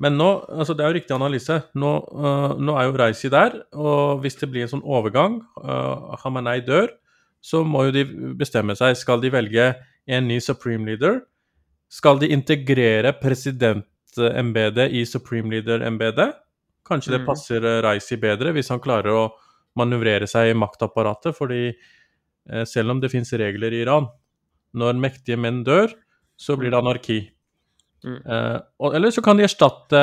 Men 0.04 0.18
nå, 0.20 0.28
altså 0.52 0.74
det 0.76 0.84
er 0.84 0.90
jo 0.92 0.96
riktig 0.98 1.14
analyse. 1.16 1.56
Nå, 1.78 1.92
uh, 2.12 2.52
nå 2.60 2.74
er 2.76 2.88
jo 2.90 2.96
Reisi 3.00 3.30
der, 3.32 3.54
og 3.72 4.20
hvis 4.20 4.36
det 4.42 4.50
blir 4.52 4.66
en 4.66 4.74
sånn 4.74 4.84
overgang, 4.84 5.38
uh, 5.62 6.12
Hamanei 6.20 6.58
dør, 6.66 6.90
så 7.40 7.62
må 7.64 7.86
jo 7.86 7.94
de 7.94 8.04
bestemme 8.36 8.76
seg. 8.76 8.96
Skal 9.00 9.22
de 9.22 9.30
velge 9.32 9.70
en 10.06 10.28
ny 10.28 10.36
supreme 10.44 10.84
leader? 10.90 11.22
Skal 11.88 12.20
de 12.20 12.28
integrere 12.34 13.14
presidentembetet 13.16 14.92
i 14.92 15.06
supreme 15.08 15.54
leader-embetet? 15.54 16.42
Kanskje 16.86 17.16
det 17.16 17.20
Mhm. 17.22 17.26
passer 17.26 17.64
uh, 17.64 17.80
Reisi 17.88 18.20
bedre 18.20 18.52
hvis 18.52 18.68
han 18.68 18.80
klarer 18.84 19.16
å 19.16 19.30
manøvrere 19.76 20.28
seg 20.28 20.50
i 20.50 20.58
maktapparatet, 20.58 21.36
fordi 21.36 21.72
selv 22.68 22.94
om 22.94 23.00
det 23.02 23.10
fins 23.10 23.32
regler 23.34 23.74
i 23.74 23.80
Iran, 23.82 24.06
når 24.76 25.00
mektige 25.00 25.38
menn 25.40 25.64
dør, 25.66 25.90
så 26.36 26.56
blir 26.58 26.70
det 26.72 26.78
anarki. 26.78 27.18
Mm. 28.06 28.18
Eh, 28.22 28.58
eller 28.94 29.10
så 29.14 29.22
kan 29.24 29.38
de 29.38 29.46
erstatte 29.46 30.00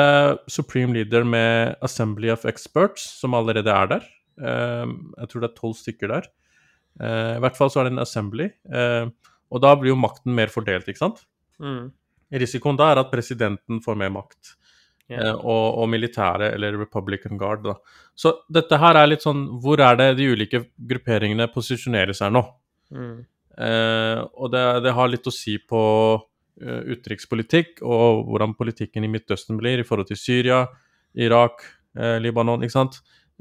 Supreme 0.50 0.96
Leader 0.96 1.24
med 1.24 1.76
Assembly 1.84 2.30
of 2.32 2.44
Experts, 2.48 3.06
som 3.20 3.36
allerede 3.38 3.70
er 3.70 3.92
der. 3.94 4.08
Eh, 4.40 4.94
jeg 5.20 5.30
tror 5.30 5.44
det 5.44 5.50
er 5.50 5.60
tolv 5.60 5.76
stykker 5.78 6.12
der. 6.12 6.28
Eh, 7.00 7.36
I 7.38 7.44
hvert 7.44 7.58
fall 7.58 7.72
så 7.72 7.80
er 7.80 7.88
det 7.88 7.94
en 7.94 8.04
Assembly. 8.04 8.50
Eh, 8.68 9.06
og 9.54 9.62
da 9.62 9.74
blir 9.78 9.94
jo 9.94 10.00
makten 10.00 10.34
mer 10.34 10.52
fordelt, 10.52 10.88
ikke 10.90 11.04
sant? 11.04 11.22
Mm. 11.62 11.92
Risikoen 12.34 12.78
da 12.80 12.90
er 12.90 13.02
at 13.04 13.12
presidenten 13.12 13.80
får 13.84 13.98
mer 14.00 14.12
makt. 14.14 14.56
Ja. 15.10 15.20
Eh, 15.20 15.34
og, 15.34 15.78
og 15.82 15.88
militære, 15.92 16.54
eller 16.56 16.78
Republican 16.80 17.38
Guard, 17.40 17.64
da. 17.66 17.74
Så 18.16 18.32
dette 18.52 18.78
her 18.80 18.96
er 18.96 19.08
litt 19.10 19.24
sånn 19.24 19.42
Hvor 19.60 19.80
er 19.82 19.98
det 19.98 20.06
de 20.20 20.28
ulike 20.32 20.60
grupperingene 20.78 21.48
posisjonerer 21.52 22.16
seg 22.16 22.32
nå? 22.32 22.44
Mm. 22.94 23.18
Eh, 23.54 24.20
og 24.34 24.52
det, 24.54 24.62
det 24.86 24.94
har 24.96 25.10
litt 25.10 25.28
å 25.28 25.34
si 25.34 25.58
på 25.62 25.82
uh, 26.16 26.80
utenrikspolitikk 26.88 27.84
og 27.86 28.24
hvordan 28.30 28.54
politikken 28.58 29.06
i 29.06 29.10
Midtøsten 29.12 29.60
blir 29.60 29.82
i 29.82 29.86
forhold 29.86 30.08
til 30.10 30.18
Syria, 30.18 30.64
Irak, 31.14 31.62
eh, 31.98 32.16
Libanon, 32.22 32.64
ikke 32.64 32.78
sant? 32.78 32.98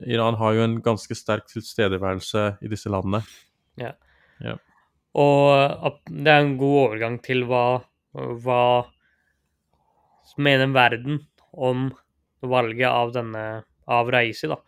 Iran 0.09 0.37
har 0.39 0.57
jo 0.57 0.65
en 0.65 0.77
ganske 0.83 1.15
sterk 1.17 1.47
tilstedeværelse 1.51 2.45
i 2.65 2.69
disse 2.69 2.91
landene. 2.91 3.21
Og 5.13 5.99
det 6.09 6.33
er 6.33 6.41
en 6.41 6.55
god 6.57 6.77
overgang 6.87 7.19
til 7.21 7.45
hva, 7.49 7.83
hva 8.13 8.63
mener 10.41 10.73
verden 10.73 11.21
om 11.53 11.91
valget 12.43 12.89
av 12.89 13.13
denne 13.15 13.63
av 13.87 14.11
Reisi, 14.11 14.49
da. 14.51 14.59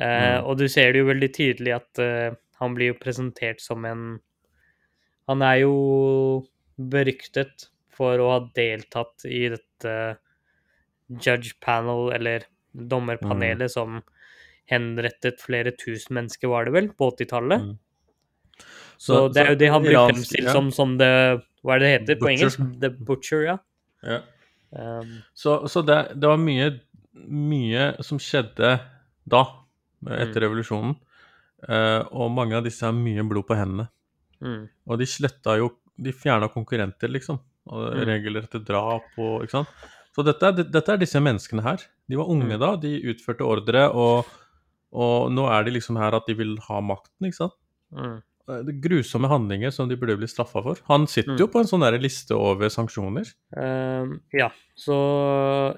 Eh, 0.00 0.38
Mm. 0.38 0.44
Og 0.46 0.58
du 0.58 0.68
ser 0.68 0.92
det 0.92 1.00
jo 1.00 1.08
veldig 1.08 1.28
tydelig 1.34 1.72
at 1.74 1.98
eh, 1.98 2.36
han 2.60 2.74
blir 2.74 2.92
jo 2.92 3.00
presentert 3.00 3.60
som 3.60 3.84
en 3.84 4.20
Han 5.28 5.42
er 5.42 5.56
jo 5.60 6.46
beryktet 6.78 7.66
for 7.92 8.16
å 8.16 8.30
ha 8.30 8.38
deltatt 8.56 9.26
i 9.28 9.48
dette 9.52 10.16
judge 11.08 11.58
panel, 11.60 12.12
eller 12.14 12.46
dommerpanelet, 12.72 13.68
som 13.70 13.98
henrettet 14.70 15.42
flere 15.44 15.74
tusen 15.76 16.14
mennesker, 16.16 16.48
var 16.48 16.64
det 16.64 16.72
vel, 16.72 16.88
på 16.96 17.10
80-tallet. 17.10 17.60
Mm. 17.60 18.64
Så, 18.96 19.28
det 19.28 19.42
er 19.42 19.52
jo 19.52 19.60
det 19.60 19.70
han 19.74 19.84
blir 19.84 19.98
fremstilt 19.98 20.48
ja. 20.48 20.54
som 20.56 20.72
som 20.74 20.96
det 20.98 21.10
Hva 21.62 21.76
er 21.76 21.82
det 21.82 21.86
det 21.86 21.92
heter 21.92 22.18
på 22.22 22.30
engelsk? 22.32 22.64
The 22.80 22.90
Butcher, 22.90 23.44
ja. 23.44 23.58
Ja. 24.02 24.22
Um, 24.72 25.22
Så, 25.34 25.66
så 25.68 25.80
det, 25.86 25.96
det 26.20 26.28
var 26.28 26.36
mye, 26.36 26.80
mye 27.28 28.02
som 28.04 28.18
skjedde 28.20 28.74
da, 29.28 29.42
etter 30.04 30.40
Mm. 30.40 30.42
revolusjonen. 30.44 30.96
Uh, 31.68 32.04
og 32.14 32.30
mange 32.30 32.54
av 32.54 32.62
disse 32.64 32.84
har 32.86 32.92
mye 32.94 33.24
blod 33.26 33.46
på 33.48 33.56
hendene. 33.58 33.88
mm, 34.40 34.68
Og 34.86 34.98
de 35.00 35.06
sletta 35.06 35.56
jo 35.58 35.72
De 36.00 36.12
fjerna 36.12 36.46
konkurrenter, 36.48 37.08
liksom. 37.10 37.40
Og 37.66 37.92
Mm. 37.96 38.04
regelrette 38.06 38.60
drap 38.64 39.02
og 39.18 39.42
Ikke 39.42 39.50
sant. 39.50 39.68
Så 40.14 40.22
dette, 40.24 40.62
dette 40.70 40.88
er 40.92 40.96
disse 40.98 41.18
menneskene 41.18 41.62
her. 41.62 41.78
De 42.08 42.16
var 42.16 42.26
unge 42.30 42.54
Mm. 42.54 42.60
da, 42.60 42.76
de 42.76 43.02
utførte 43.02 43.42
ordre, 43.42 43.90
og, 43.92 44.24
og 44.92 45.30
nå 45.32 45.48
er 45.50 45.64
de 45.64 45.70
liksom 45.72 45.96
her 45.98 46.14
at 46.14 46.26
de 46.26 46.34
vil 46.34 46.56
ha 46.68 46.80
makten, 46.80 47.26
ikke 47.26 47.34
sant. 47.34 47.52
mm, 47.92 48.22
grusomme 48.82 49.28
handlinger 49.28 49.70
som 49.74 49.88
de 49.90 49.96
burde 49.96 50.16
bli 50.18 50.26
straffa 50.30 50.62
for. 50.64 50.76
Han 50.88 51.06
sitter 51.06 51.32
Mm. 51.34 51.38
jo 51.38 51.46
på 51.48 51.60
en 51.60 51.68
sånn 51.68 51.80
der 51.84 51.98
liste 52.00 52.32
over 52.34 52.68
sanksjoner. 52.68 53.28
Uh, 53.56 54.18
ja, 54.32 54.48
så 54.76 55.76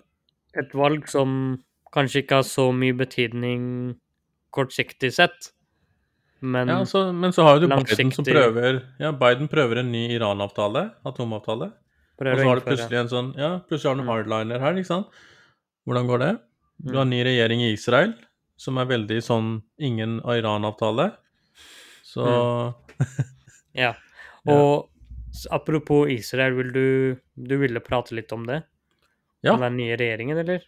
et 0.55 0.73
valg 0.75 1.09
som 1.11 1.59
kanskje 1.95 2.23
ikke 2.25 2.39
har 2.41 2.47
så 2.47 2.69
mye 2.75 2.95
betydning 2.97 3.97
kortsiktig 4.55 5.13
sett, 5.13 5.51
men 6.43 6.69
Ja, 6.69 6.85
så, 6.89 7.13
men 7.15 7.33
så 7.33 7.43
har 7.45 7.59
jo 7.59 7.67
du 7.67 7.75
Biden 7.75 8.11
som 8.13 8.25
prøver 8.25 8.83
Ja, 8.99 9.13
Biden 9.13 9.49
prøver 9.49 9.79
en 9.83 9.93
ny 9.93 10.09
Iran-avtale, 10.17 10.93
atomavtale. 11.05 11.73
prøver 12.19 12.33
Og 12.33 12.39
så 12.39 12.49
har 12.49 12.57
du 12.57 12.61
plutselig 12.67 12.99
en 13.01 13.09
sånn 13.09 13.35
Ja, 13.37 13.51
plutselig 13.69 13.91
har 13.91 13.95
du 13.97 14.01
en 14.03 14.07
Mm. 14.07 14.15
hardliner 14.15 14.61
her, 14.61 14.73
ikke 14.75 14.87
sant. 14.87 15.07
Hvordan 15.87 16.07
går 16.09 16.19
det? 16.19 16.39
Du 16.83 16.93
Mm. 16.93 16.95
har 16.97 17.03
en 17.03 17.11
ny 17.11 17.23
regjering 17.25 17.61
i 17.61 17.73
Israel, 17.75 18.15
som 18.57 18.79
er 18.79 18.87
veldig 18.87 19.19
sånn 19.23 19.63
ingen 19.79 20.21
av 20.25 20.37
Iran-avtale. 20.39 21.13
Så 22.11 22.27
Mm. 22.27 22.75
Ja. 23.81 23.93
Og 24.51 24.89
apropos 25.55 26.09
Israel, 26.11 26.57
vil 26.59 26.73
du 26.75 26.87
Du 27.49 27.57
ville 27.61 27.81
prate 27.81 28.15
litt 28.19 28.33
om 28.35 28.43
det? 28.49 28.63
Ja. 29.47 29.55
Om 29.55 29.61
den 29.63 29.77
nye 29.79 29.97
regjeringen, 29.97 30.39
eller? 30.43 30.61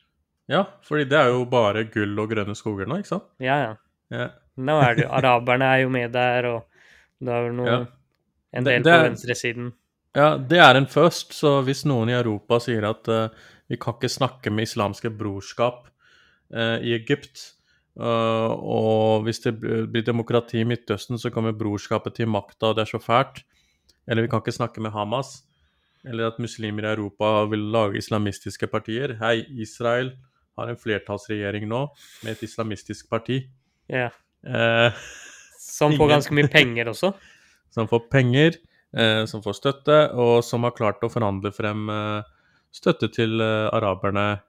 ja, 0.49 0.64
fordi 0.84 1.04
det 1.08 1.16
er 1.18 1.28
jo 1.32 1.44
bare 1.49 1.84
gull 1.92 2.18
og 2.18 2.30
grønne 2.32 2.54
skoger 2.58 2.87
nå, 2.88 2.96
ikke 3.00 3.08
sant? 3.12 3.26
Ja, 3.40 3.56
ja. 3.62 3.75
Ja. 4.12 4.26
Nå 4.61 4.75
er 4.82 4.94
det 4.96 5.04
jo 5.06 5.11
Araberne 5.16 5.68
er 5.75 5.82
jo 5.84 5.88
med 5.92 6.12
der, 6.12 6.44
og 6.50 6.64
det 7.22 7.32
er 7.32 7.46
jo 7.46 7.52
noe 7.56 7.68
Ja. 7.70 7.78
En 8.52 8.64
del 8.66 8.82
det 8.82 8.90
på 8.92 8.96
er- 8.99 9.06
venstresiden. 9.11 9.70
ja, 10.16 10.37
det 10.37 10.58
er 10.61 10.76
en 10.76 10.87
først, 10.87 11.32
så 11.32 11.62
hvis 11.64 11.84
noen 11.88 12.11
i 12.11 12.16
Europa 12.18 12.58
sier 12.61 12.84
at 12.88 13.08
uh, 13.08 13.28
vi 13.70 13.76
kan 13.80 13.94
ikke 13.94 14.11
snakke 14.12 14.50
med 14.52 14.66
islamske 14.68 15.08
brorskap 15.16 15.87
uh, 16.52 16.76
i 16.84 16.92
Egypt, 16.99 17.54
eh, 18.00 18.52
og 18.52 19.22
hvis 19.26 19.40
det 19.44 19.54
blir 19.61 20.04
demokrati 20.06 20.61
i 20.62 20.64
Midtøsten, 20.68 21.18
så 21.18 21.30
kommer 21.30 21.52
brorskapet 21.56 22.14
til 22.20 22.28
makta, 22.30 22.70
og 22.72 22.76
det 22.76 22.87
er 22.87 22.92
så 22.94 23.00
fælt, 23.02 23.42
eller 24.08 24.22
vi 24.22 24.28
kan 24.32 24.42
ikke 24.42 24.54
snakke 24.56 24.80
med 24.82 24.92
Hamas, 24.94 25.42
eller 26.04 26.32
at 26.32 26.38
muslimer 26.42 26.82
i 26.88 26.94
Europa 26.96 27.44
vil 27.50 27.68
lage 27.70 28.00
islamistiske 28.00 28.66
partier. 28.66 29.14
Hei, 29.20 29.44
Israel 29.62 30.12
har 30.58 30.68
en 30.68 30.76
flertallsregjering 30.76 31.68
nå 31.70 31.84
med 32.25 32.32
et 32.34 32.42
islamistisk 32.42 33.08
parti. 33.08 33.38
Ja. 33.88 34.08
Uh, 34.42 34.90
Som 35.62 35.94
får 35.96 36.11
ganske 36.11 36.34
mye 36.34 36.50
penger 36.50 36.90
også. 36.90 37.12
som 37.75 37.87
får 37.88 38.08
penger, 38.11 38.58
uh, 38.99 39.22
som 39.30 39.44
får 39.44 39.61
støtte, 39.61 39.99
og 40.18 40.42
som 40.44 40.66
har 40.66 40.75
klart 40.75 41.06
å 41.06 41.11
forhandle 41.12 41.54
frem 41.54 41.87
eh, 41.88 42.26
støtte 42.75 43.08
til 43.14 43.40
araberne 43.40 44.40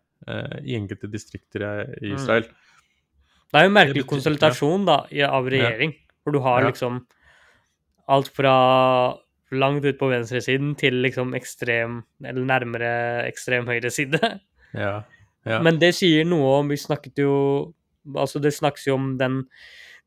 i 0.63 0.77
enkelte 0.77 1.09
distrikter 1.11 1.63
i- 1.99 2.13
Israel. 2.15 2.45
Mm. 2.47 2.62
Det 3.53 3.59
er 3.59 3.67
jo 3.67 3.69
en 3.69 3.75
merkelig 3.75 4.05
konsultasjon 4.09 4.85
da, 4.87 5.03
av 5.29 5.45
regjering, 5.45 5.93
hvor 6.23 6.33
du 6.33 6.39
har 6.41 6.63
Ja. 6.63 6.71
liksom 6.71 7.03
alt 8.09 8.31
fra 8.33 8.53
langt 9.53 9.85
ut 9.85 9.99
på 9.99 10.09
venstresiden 10.09 10.73
til 10.75 10.95
liksom 11.05 11.35
ekstrem, 11.37 12.01
eller 12.25 12.47
nærmere 12.49 13.27
ekstrem 13.29 13.69
høyreside. 13.69 14.19
Ja. 14.73 15.03
ja. 15.45 15.59
Men 15.61 15.77
det 15.77 15.91
sier 15.93 16.25
noe 16.25 16.63
om 16.63 16.71
Vi 16.71 16.79
snakket 16.81 17.19
jo 17.21 17.33
Altså, 18.17 18.39
det 18.41 18.55
snakkes 18.55 18.87
jo 18.87 18.95
om 18.95 19.11
den 19.19 19.43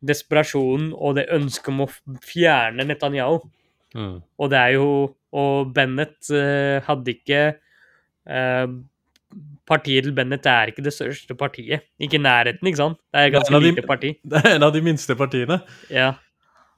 desperasjonen 0.03 0.89
og 0.91 1.15
det 1.15 1.29
ønsket 1.31 1.71
om 1.71 1.85
å 1.85 1.87
fjerne 2.19 2.83
Netanyahu. 2.83 3.39
Mm. 3.95 4.17
Og 4.27 4.51
det 4.51 4.59
er 4.59 4.73
jo 4.75 4.89
Og 5.31 5.71
Bennett 5.73 6.19
uh, 6.35 6.83
hadde 6.83 7.15
ikke 7.15 7.41
eh, 8.27 8.67
Partiet 9.67 10.05
til 10.07 10.13
Bennett 10.15 10.47
er 10.47 10.71
ikke 10.71 10.85
det 10.87 10.93
største 10.95 11.35
partiet. 11.39 11.83
Ikke 11.99 12.21
i 12.21 12.23
nærheten, 12.23 12.69
ikke 12.71 12.79
sant? 12.79 12.99
Det 13.11 13.19
er 13.25 13.27
et 13.31 13.35
ganske 13.35 13.55
av 13.59 13.65
de- 13.65 13.83
parti. 13.89 14.13
Det 14.31 14.43
er 14.45 14.55
en 14.55 14.63
av 14.69 14.73
de 14.77 14.83
minste 14.87 15.17
partiene. 15.19 15.61
Ja. 15.91 16.13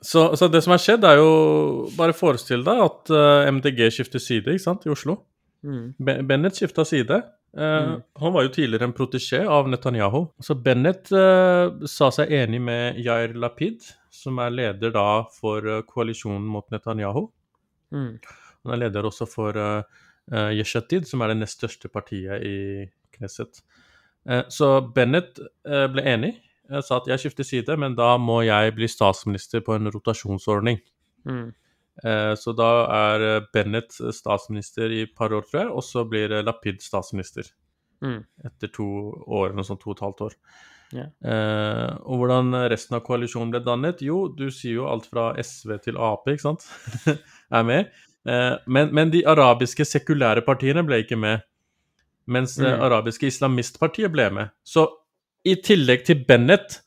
Så, 0.00 0.28
så 0.38 0.46
det 0.48 0.62
som 0.64 0.70
har 0.72 0.78
skjedd, 0.80 1.02
er 1.04 1.18
jo 1.18 1.88
Bare 1.98 2.14
forestill 2.14 2.62
deg 2.64 2.78
at 2.84 3.10
uh, 3.10 3.48
MDG 3.50 3.88
skifter 3.92 4.22
side 4.22 4.54
ikke 4.54 4.62
sant, 4.62 4.86
i 4.86 4.92
Oslo. 4.94 5.18
Mm. 5.66 5.88
Be 5.98 6.14
Bennett 6.22 6.56
skifta 6.60 6.84
side. 6.88 7.18
Uh, 7.18 7.34
Mm. 7.58 7.94
Han 8.20 8.32
var 8.34 8.44
jo 8.44 8.50
tidligere 8.54 8.84
en 8.84 8.92
protesjé 8.94 9.38
av 9.48 9.66
Netanyahu. 9.72 10.26
Så 10.44 10.54
Bennett 10.54 11.08
uh, 11.16 11.72
sa 11.88 12.10
seg 12.14 12.30
enig 12.36 12.60
med 12.62 12.98
Yair 13.02 13.32
Lapid, 13.34 13.80
som 14.14 14.38
er 14.44 14.52
leder 14.52 14.92
da 14.94 15.24
for 15.32 15.64
eh, 15.66 15.80
koalisjonen 15.88 16.44
mot 16.46 16.66
Netanyahu. 16.70 17.24
Mm. 17.94 18.18
Han 18.64 18.74
er 18.74 18.80
leder 18.84 19.08
også 19.08 19.26
for 19.30 19.56
uh, 19.56 19.82
Yeshatid, 20.52 21.06
som 21.08 21.22
er 21.22 21.32
det 21.32 21.38
nest 21.40 21.58
største 21.60 21.88
partiet 21.92 22.42
i 22.44 22.56
Knesset. 23.16 23.62
Eh, 24.28 24.44
så 24.52 24.80
Bennett 24.94 25.38
eh, 25.40 25.86
ble 25.92 26.04
enig, 26.04 26.34
Jeg 26.68 26.84
sa 26.84 26.98
at 27.00 27.06
jeg 27.08 27.18
skifter 27.22 27.46
side, 27.48 27.76
men 27.80 27.94
da 27.96 28.18
må 28.20 28.42
jeg 28.44 28.74
bli 28.76 28.84
statsminister 28.92 29.62
på 29.64 29.72
en 29.78 29.88
rotasjonsordning. 29.88 30.76
Mm. 31.24 31.46
Eh, 32.04 32.34
Så 32.36 32.52
da 32.52 32.66
er 32.92 33.24
eh, 33.28 33.46
Bennett 33.54 33.96
statsminister 34.12 34.92
i 34.92 35.02
et 35.06 35.14
par 35.16 35.32
år, 35.32 35.46
tror 35.48 35.62
jeg, 35.62 35.70
og 35.72 35.82
så 35.82 36.04
blir 36.04 36.30
eh, 36.30 36.44
Lapid 36.44 36.82
statsminister 36.84 37.48
Mm. 38.00 38.20
etter 38.46 38.68
to 38.70 38.84
år, 39.26 39.54
noe 39.56 39.64
sånt 39.66 39.80
to 39.82 39.90
og 39.90 39.96
et 39.96 40.04
halvt 40.04 40.20
år. 40.28 40.34
Yeah. 40.94 41.08
Eh, 41.24 41.96
og 42.06 42.20
hvordan 42.20 42.54
resten 42.70 42.94
av 42.94 43.02
koalisjonen 43.04 43.50
ble 43.50 43.60
dannet? 43.60 44.00
Jo, 44.06 44.28
du 44.28 44.46
sier 44.54 44.76
jo 44.78 44.86
alt 44.86 45.08
fra 45.10 45.32
SV 45.36 45.74
til 45.82 45.98
Ap, 45.98 46.28
ikke 46.30 46.44
sant? 46.44 46.62
er 47.50 47.66
med. 47.66 47.90
Eh, 48.26 48.56
men, 48.66 48.90
men 48.94 49.10
de 49.10 49.22
arabiske 49.26 49.84
sekulære 49.86 50.42
partiene 50.46 50.82
ble 50.86 51.02
ikke 51.04 51.16
med. 51.18 51.40
Mens 52.28 52.56
det 52.56 52.68
Mm. 52.74 52.82
arabiske 52.84 53.26
islamistpartiet 53.30 54.10
ble 54.12 54.30
med. 54.30 54.50
Så 54.64 54.86
i 55.44 55.54
tillegg 55.54 56.04
til 56.04 56.24
Bennett 56.28 56.80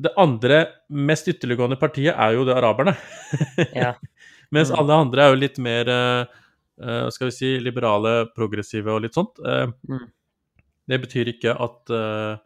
Det 0.00 0.12
andre 0.16 0.66
mest 0.90 1.26
ytterliggående 1.26 1.74
partiet 1.78 2.14
er 2.14 2.32
jo 2.36 2.44
det 2.46 2.54
araberne. 2.54 2.92
Ja. 3.74 3.94
Mens 4.54 4.70
Mm. 4.70 4.78
alle 4.78 4.94
andre 4.94 5.22
er 5.24 5.32
jo 5.32 5.40
litt 5.40 5.58
mer 5.58 5.88
eh, 5.90 6.26
eh, 6.80 7.08
skal 7.10 7.26
vi 7.26 7.34
si, 7.34 7.50
liberale, 7.58 8.28
progressive 8.36 8.92
og 8.94 9.02
litt 9.02 9.14
sånt. 9.14 9.38
Eh, 9.44 9.66
Mm. 9.88 10.06
Det 10.88 11.00
betyr 11.02 11.28
ikke 11.34 11.52
at 11.60 11.90
eh, 11.90 12.36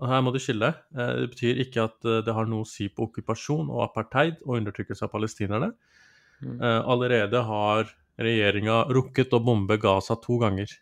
Og 0.00 0.08
her 0.08 0.22
må 0.22 0.32
du 0.32 0.38
skille. 0.38 0.70
eh, 0.96 1.16
det 1.20 1.30
betyr 1.34 1.58
ikke 1.60 1.82
at 1.84 2.04
eh, 2.06 2.22
det 2.24 2.32
har 2.32 2.46
noe 2.46 2.62
å 2.62 2.66
si 2.66 2.88
på 2.88 3.10
okkupasjon 3.10 3.68
og 3.68 3.82
apartheid 3.90 4.36
og 4.46 4.56
undertrykkelse 4.60 5.02
av 5.02 5.10
palestinerne. 5.12 5.72
Mm. 6.40 6.56
Eh, 6.60 6.80
allerede 6.88 7.42
har 7.46 7.90
regjeringa 8.20 8.84
rukket 8.92 9.32
å 9.36 9.42
bombe 9.44 9.78
Gaza 9.80 10.16
to 10.20 10.38
ganger. 10.40 10.72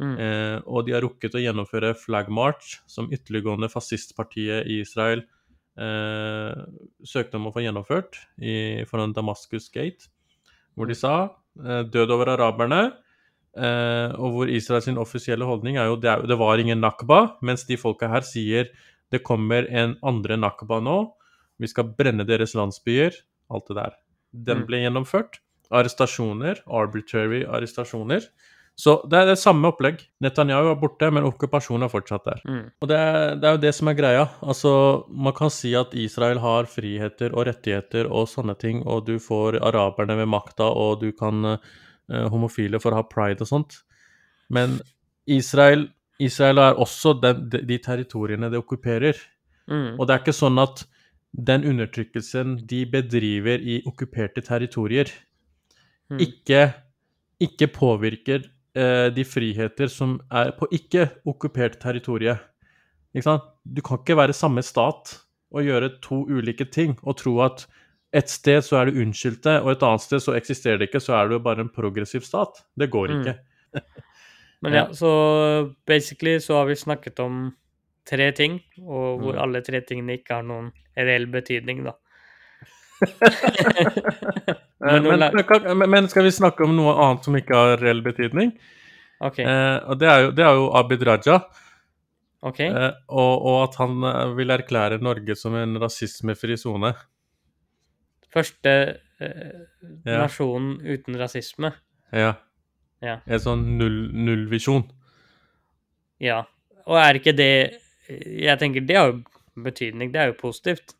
Mm. 0.00 0.16
Eh, 0.18 0.56
og 0.66 0.86
de 0.86 0.96
har 0.96 1.04
rukket 1.04 1.36
å 1.36 1.42
gjennomføre 1.42 1.94
Flag 1.98 2.28
March, 2.32 2.80
som 2.90 3.10
ytterliggående 3.12 3.70
fascistpartiet 3.72 4.66
i 4.66 4.80
Israel 4.82 5.22
eh, 5.78 6.64
søkte 7.06 7.38
om 7.38 7.48
å 7.48 7.54
få 7.54 7.64
gjennomført 7.64 8.18
i, 8.42 8.84
foran 8.90 9.14
Damaskus 9.14 9.70
Gate, 9.74 10.10
hvor 10.74 10.90
de 10.90 10.96
sa 10.98 11.14
eh, 11.60 11.82
'død 11.86 12.14
over 12.14 12.34
araberne'. 12.36 12.92
Eh, 13.54 14.10
og 14.18 14.32
hvor 14.34 14.50
Israel 14.50 14.82
sin 14.82 14.98
offisielle 14.98 15.46
holdning 15.46 15.76
er 15.78 15.86
jo 15.86 15.98
det, 16.02 16.14
det 16.26 16.38
var 16.38 16.58
ingen 16.58 16.80
nakba, 16.82 17.36
mens 17.38 17.62
de 17.68 17.78
folka 17.78 18.08
her 18.10 18.26
sier 18.26 18.72
det 19.14 19.22
kommer 19.22 19.68
en 19.70 19.94
andre 20.02 20.34
nakba 20.36 20.80
nå. 20.82 21.14
Vi 21.62 21.70
skal 21.70 21.92
brenne 21.94 22.26
deres 22.26 22.56
landsbyer. 22.58 23.14
Alt 23.54 23.68
det 23.70 23.76
der. 23.78 23.92
Den 24.34 24.62
Mm. 24.64 24.66
ble 24.66 24.82
gjennomført. 24.82 25.38
Arrestasjoner. 25.70 26.60
Arbitrary 26.66 27.44
arrestasjoner. 27.46 28.26
Så 28.76 28.96
det 29.08 29.14
er 29.20 29.26
det 29.30 29.38
samme 29.38 29.68
opplegg. 29.70 30.00
Netanyahu 30.20 30.72
er 30.72 30.78
borte, 30.80 31.06
men 31.14 31.22
okkupasjonen 31.28 31.84
er 31.86 31.92
fortsatt 31.92 32.24
der. 32.26 32.40
Mm. 32.44 32.64
Og 32.82 32.88
det 32.90 32.96
er, 32.98 33.36
det 33.38 33.46
er 33.46 33.52
jo 33.54 33.60
det 33.62 33.74
som 33.76 33.88
er 33.88 33.94
greia. 33.94 34.24
Altså, 34.42 34.72
man 35.08 35.32
kan 35.32 35.50
si 35.54 35.70
at 35.78 35.94
Israel 35.94 36.40
har 36.42 36.66
friheter 36.66 37.36
og 37.38 37.46
rettigheter 37.46 38.10
og 38.10 38.26
sånne 38.32 38.56
ting, 38.58 38.82
og 38.86 39.06
du 39.06 39.20
får 39.22 39.60
araberne 39.62 40.16
ved 40.18 40.26
makta, 40.26 40.66
og 40.66 40.98
du 41.04 41.12
kan 41.14 41.52
eh, 41.54 42.26
homofile 42.34 42.80
for 42.82 42.90
å 42.90 42.98
ha 42.98 43.06
pride 43.06 43.46
og 43.46 43.52
sånt. 43.52 43.78
Men 44.50 44.80
Israel, 45.30 45.86
Israel 46.18 46.58
er 46.58 46.74
også 46.82 47.14
den, 47.22 47.46
de, 47.50 47.62
de 47.62 47.78
territoriene 47.78 48.50
det 48.50 48.58
okkuperer. 48.58 49.14
Mm. 49.70 50.00
Og 50.00 50.06
det 50.06 50.16
er 50.16 50.24
ikke 50.24 50.34
sånn 50.34 50.58
at 50.58 50.82
den 51.34 51.64
undertrykkelsen 51.66 52.56
de 52.70 52.84
bedriver 52.86 53.58
i 53.58 53.82
okkuperte 53.86 54.40
territorier, 54.46 55.10
Mm. 56.10 56.18
ikke, 56.20 56.74
ikke 57.40 57.66
påvirker 57.72 58.42
eh, 58.76 59.08
de 59.14 59.24
friheter 59.24 59.88
som 59.88 60.20
er 60.30 60.50
på 60.58 60.66
ikke-okkupert 60.70 61.78
territorium. 61.80 62.36
Ikke? 63.14 63.38
Du 63.64 63.80
kan 63.80 63.98
ikke 64.02 64.16
være 64.16 64.32
samme 64.36 64.60
stat 64.62 65.14
og 65.50 65.64
gjøre 65.64 65.88
to 66.02 66.26
ulike 66.28 66.64
ting 66.70 66.98
og 67.02 67.16
tro 67.16 67.38
at 67.40 67.66
et 68.12 68.28
sted 68.30 68.60
så 68.62 68.76
er 68.82 68.90
du 68.90 69.00
unnskyldte, 69.00 69.62
og 69.62 69.72
et 69.72 69.82
annet 69.82 70.00
sted 70.04 70.20
så 70.20 70.34
eksisterer 70.36 70.76
det 70.78 70.90
ikke, 70.90 71.00
så 71.00 71.14
er 71.16 71.28
du 71.32 71.38
bare 71.38 71.60
en 71.64 71.72
progressiv 71.72 72.20
stat. 72.20 72.60
Det 72.78 72.90
går 72.90 73.08
Mm. 73.08 73.20
ikke. 73.20 73.38
Men 74.62 74.72
Ja. 74.72 74.84
ja, 74.86 74.92
så 74.92 75.72
basically 75.86 76.38
så 76.38 76.54
har 76.60 76.66
vi 76.66 76.74
snakket 76.74 77.18
om 77.20 77.54
tre 78.06 78.30
ting, 78.36 78.58
og 78.80 79.20
hvor 79.22 79.34
Mm. 79.34 79.42
alle 79.42 79.60
tre 79.62 79.80
tingene 79.80 80.18
ikke 80.18 80.34
har 80.34 80.42
noen 80.42 80.72
reell 80.96 81.26
betydning, 81.26 81.84
da. 81.84 81.92
Eh, 84.84 85.00
Men, 85.02 85.18
men, 85.18 85.78
men- 85.78 85.90
men 85.90 86.08
skal 86.08 86.24
vi 86.26 86.30
snakke 86.34 86.64
om 86.66 86.74
noe 86.76 86.92
annet 87.00 87.24
som 87.24 87.36
ikke 87.38 87.56
har 87.56 87.78
reell 87.80 88.02
betydning? 88.04 88.50
OK. 89.24 89.38
Eh, 89.40 89.76
og 89.88 89.96
det 89.98 90.08
er, 90.10 90.18
jo, 90.26 90.30
det 90.36 90.44
er 90.44 90.58
jo 90.58 90.66
Abid 90.76 91.02
Raja. 91.08 91.38
ok. 92.44 92.60
Eh, 92.60 92.90
og, 93.08 93.46
og 93.48 93.56
at 93.68 93.78
han 93.80 93.94
eh, 94.04 94.34
vil 94.36 94.52
erklære 94.52 94.98
Norge 95.00 95.36
som 95.40 95.54
en 95.56 95.78
rasismefri 95.80 96.58
sone. 96.60 96.92
Første 98.34 98.74
eh, 99.20 99.62
Ja. 100.04 100.18
nasjonen 100.26 100.76
uten 100.84 101.16
rasisme. 101.16 101.72
Ja. 102.12 102.34
Ja. 103.00 103.18
En 103.26 103.40
sånn 103.40 103.64
null, 103.78 104.10
nullvisjon. 104.12 104.84
Ja. 106.20 106.42
Og 106.84 106.98
er 107.00 107.14
ikke 107.22 107.32
det 107.36 107.50
Jeg 108.08 108.58
tenker 108.60 108.84
det 108.84 108.96
har 108.98 109.10
jo 109.12 109.22
betydning. 109.64 110.12
Det 110.12 110.20
er 110.20 110.32
jo 110.32 110.38
positivt. 110.40 110.94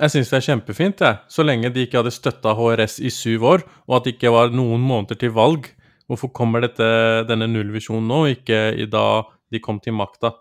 Jeg 0.00 0.10
syns 0.10 0.30
det 0.32 0.38
er 0.40 0.46
kjempefint, 0.48 1.02
jeg. 1.06 1.18
Så 1.30 1.44
lenge 1.46 1.70
de 1.70 1.84
ikke 1.86 2.00
hadde 2.00 2.10
støtta 2.14 2.54
HRS 2.58 2.96
i 2.98 3.12
syv 3.14 3.44
år, 3.46 3.62
og 3.86 3.96
at 4.00 4.06
det 4.08 4.16
ikke 4.16 4.32
var 4.34 4.50
noen 4.50 4.82
måneder 4.82 5.20
til 5.20 5.30
valg. 5.36 5.68
Hvorfor 6.10 6.32
kommer 6.34 6.64
dette, 6.64 6.86
denne 7.28 7.46
nullvisjonen 7.48 8.08
nå, 8.10 8.24
ikke 8.34 8.58
i 8.82 8.88
da 8.90 9.22
de 9.54 9.60
kom 9.62 9.78
til 9.80 9.94
makta? 9.96 10.34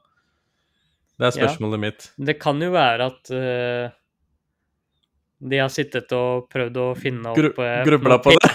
Det 1.19 1.27
er 1.27 1.32
Ja. 1.38 1.45
spørsmålet 1.45 1.79
mitt. 1.79 2.08
Det 2.17 2.39
kan 2.41 2.60
jo 2.60 2.71
være 2.73 3.06
at 3.06 3.29
uh, 3.32 3.93
de 5.49 5.58
har 5.62 5.69
sittet 5.69 6.12
og 6.17 6.49
prøvd 6.49 6.77
å 6.82 6.88
finne 6.97 7.29
opp 7.29 7.38
Gru, 7.38 7.51
eh, 7.63 7.84
grubla 7.86 8.17
på 8.17 8.34
det. 8.34 8.51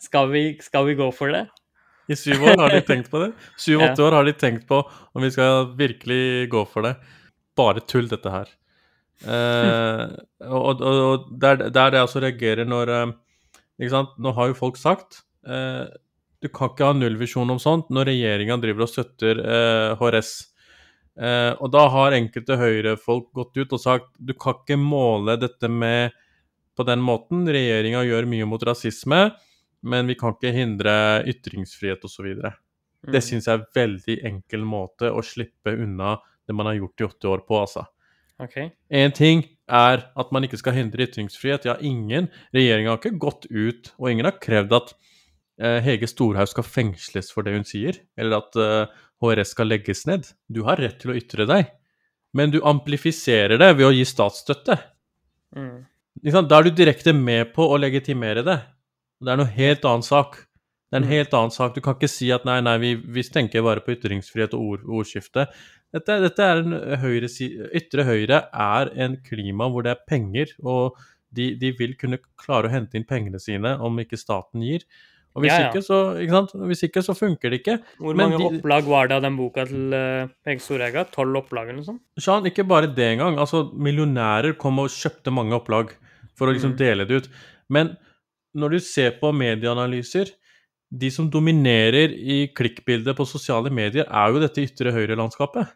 Skal 0.00 0.28
vi, 0.28 0.58
skal 0.60 0.84
vi 0.86 0.94
gå 0.98 1.06
for 1.14 1.32
det? 1.32 1.46
I 2.10 2.16
syv 2.18 2.42
år 2.50 2.58
har 2.58 2.74
de 2.74 2.80
tenkt 2.90 3.10
på 3.12 3.22
det. 3.22 3.30
Syv-åtte 3.60 4.04
år 4.06 4.18
har 4.18 4.26
de 4.26 4.34
tenkt 4.38 4.66
på 4.68 4.82
om 4.82 5.24
vi 5.24 5.30
skal 5.34 5.70
virkelig 5.78 6.48
gå 6.50 6.64
for 6.70 6.88
det. 6.88 6.96
Bare 7.58 7.84
tull, 7.86 8.08
dette 8.10 8.32
her. 8.34 8.50
Eh, 9.20 10.04
og, 10.48 10.80
og, 10.80 10.84
og 10.84 11.26
det 11.36 11.48
er 11.50 11.58
det 11.66 11.80
er 11.80 11.90
det 11.92 11.98
jeg 11.98 12.08
også 12.08 12.22
reagerer 12.24 12.64
når 12.64 12.92
eh, 12.94 13.10
Ikke 13.82 13.92
sant, 13.92 14.14
nå 14.16 14.30
har 14.32 14.48
jo 14.48 14.54
folk 14.56 14.78
sagt 14.80 15.18
eh, 15.44 15.82
Du 16.40 16.48
kan 16.48 16.70
ikke 16.70 16.86
ha 16.88 16.94
nullvisjon 16.96 17.52
om 17.52 17.60
sånt 17.60 17.90
når 17.92 18.08
regjeringa 18.08 18.56
driver 18.62 18.86
og 18.86 18.88
støtter 18.88 19.42
eh, 19.44 20.00
HRS. 20.00 20.30
Eh, 21.20 21.52
og 21.60 21.68
da 21.74 21.84
har 21.92 22.16
enkelte 22.16 22.56
høyrefolk 22.56 23.28
gått 23.36 23.60
ut 23.60 23.76
og 23.76 23.82
sagt 23.82 24.08
du 24.16 24.32
kan 24.32 24.56
ikke 24.62 24.80
måle 24.80 25.36
dette 25.40 25.68
med 25.68 26.16
på 26.78 26.86
den 26.88 27.02
måten. 27.04 27.44
Regjeringa 27.44 28.06
gjør 28.08 28.28
mye 28.30 28.48
mot 28.48 28.64
rasisme, 28.64 29.26
men 29.82 30.10
vi 30.10 30.16
kan 30.18 30.34
ikke 30.34 30.52
hindre 30.54 30.94
ytringsfrihet 31.30 32.04
osv. 32.04 32.34
Det 32.40 33.16
Mm. 33.16 33.22
syns 33.24 33.46
jeg 33.46 33.54
er 33.54 33.60
en 33.60 33.72
veldig 33.74 34.16
enkel 34.24 34.64
måte 34.64 35.08
å 35.08 35.22
slippe 35.24 35.72
unna 35.72 36.18
det 36.46 36.54
man 36.54 36.66
har 36.66 36.74
gjort 36.74 37.00
i 37.00 37.04
åtte 37.04 37.28
år 37.28 37.46
på, 37.46 37.56
altså. 37.60 37.86
Okay. 38.40 38.70
En 38.90 39.12
ting 39.12 39.44
er 39.68 40.02
at 40.16 40.32
man 40.32 40.44
ikke 40.44 40.58
skal 40.58 40.72
hindre 40.72 41.06
ytringsfrihet. 41.06 41.66
Ja, 41.68 41.76
ingen 41.80 42.28
Regjeringa 42.54 42.94
har 42.94 42.98
ikke 42.98 43.18
gått 43.20 43.46
ut, 43.50 43.92
og 43.98 44.10
ingen 44.10 44.24
har 44.24 44.38
krevd 44.40 44.72
at 44.72 44.94
eh, 45.60 45.80
Hege 45.84 46.08
Storhaug 46.08 46.48
skal 46.48 46.64
fengsles 46.64 47.30
for 47.32 47.44
det 47.44 47.52
hun 47.54 47.64
sier, 47.68 48.00
eller 48.16 48.40
at 48.40 48.56
eh, 48.56 48.86
HRS 49.20 49.52
skal 49.54 49.68
legges 49.68 50.06
ned. 50.08 50.30
Du 50.48 50.62
har 50.64 50.80
rett 50.80 50.98
til 51.00 51.12
å 51.12 51.18
ytre 51.20 51.46
deg, 51.48 51.68
men 52.32 52.52
du 52.52 52.60
amplifiserer 52.64 53.60
det 53.60 53.74
ved 53.76 53.86
å 53.90 53.92
gi 53.92 54.06
statsstøtte. 54.08 54.78
Mm. 55.56 55.84
Da 56.24 56.58
er 56.58 56.66
du 56.66 56.70
direkte 56.74 57.12
med 57.16 57.52
på 57.54 57.66
å 57.68 57.78
legitimere 57.80 58.44
det. 58.46 58.60
Det 59.20 59.32
er 59.34 59.36
noe 59.40 59.52
helt 59.52 59.84
annen 59.84 60.02
sak. 60.06 60.46
Det 60.90 60.96
er 60.96 61.02
en 61.02 61.08
Mm. 61.08 61.12
helt 61.12 61.34
annen 61.34 61.50
sak. 61.54 61.74
Du 61.74 61.80
kan 61.80 61.94
ikke 61.94 62.08
si 62.10 62.30
at 62.32 62.44
nei, 62.44 62.60
nei, 62.60 62.76
vi, 62.78 62.94
vi 62.96 63.22
tenker 63.22 63.62
bare 63.62 63.80
på 63.84 63.92
ytringsfrihet 63.94 64.54
og 64.54 64.60
ord, 64.60 64.80
ordskifte. 64.88 65.46
Dette, 65.92 66.16
dette 66.22 66.40
er 66.42 66.62
en 66.64 66.98
høyre, 67.02 67.28
Ytre 67.74 68.04
høyre 68.06 68.40
er 68.52 68.90
en 68.96 69.16
klima 69.26 69.68
hvor 69.70 69.82
det 69.86 69.92
er 69.96 70.02
penger, 70.08 70.46
og 70.64 70.96
de, 71.32 71.54
de 71.54 71.70
vil 71.78 71.94
kunne 71.94 72.18
klare 72.38 72.66
å 72.66 72.70
hente 72.72 72.96
inn 72.98 73.04
pengene 73.06 73.38
sine 73.40 73.76
om 73.78 73.96
ikke 74.02 74.18
staten 74.18 74.62
gir. 74.66 74.82
Og 75.36 75.44
hvis, 75.44 75.52
Ja, 75.52 75.60
ja. 75.60 75.68
Ikke, 75.70 75.82
så, 75.86 75.98
ikke 76.18 76.34
sant? 76.34 76.52
hvis 76.66 76.82
ikke, 76.88 77.02
så 77.06 77.14
funker 77.14 77.50
det 77.50 77.60
ikke. 77.62 77.76
Hvor 78.00 78.16
Men 78.16 78.30
mange 78.32 78.38
de- 78.40 78.58
opplag 78.58 78.82
var 78.90 79.06
det 79.06 79.14
av 79.14 79.22
den 79.22 79.36
boka 79.38 79.64
til 79.68 79.94
uh, 79.94 80.26
Storega? 80.58 81.04
Storhaug? 81.06 81.12
Tolv 81.14 81.36
opplag 81.44 81.68
eller 81.68 81.78
noe 81.78 81.86
sånt? 81.86 82.00
Sean, 82.18 82.42
ikke 82.50 82.66
bare 82.66 82.88
det 82.92 83.12
engang. 83.14 83.38
Altså, 83.38 83.70
millionærer 83.78 84.56
kom 84.58 84.80
og 84.82 84.88
kjøpte 84.90 85.30
mange 85.30 85.54
opplag 85.54 85.94
for 86.34 86.48
å 86.50 86.54
liksom 86.56 86.72
Mm. 86.74 86.78
dele 86.78 87.06
det 87.06 87.14
ut. 87.22 87.28
Men 87.68 87.96
når 88.54 88.70
du 88.76 88.78
ser 88.82 89.12
på 89.20 89.30
medieanalyser 89.36 90.32
De 90.90 91.10
som 91.14 91.28
dominerer 91.30 92.10
i 92.10 92.48
klikkbildet 92.50 93.14
på 93.16 93.22
sosiale 93.28 93.70
medier, 93.70 94.08
er 94.10 94.32
jo 94.34 94.40
dette 94.42 94.58
ytre 94.64 94.90
høyre-landskapet. 94.90 95.68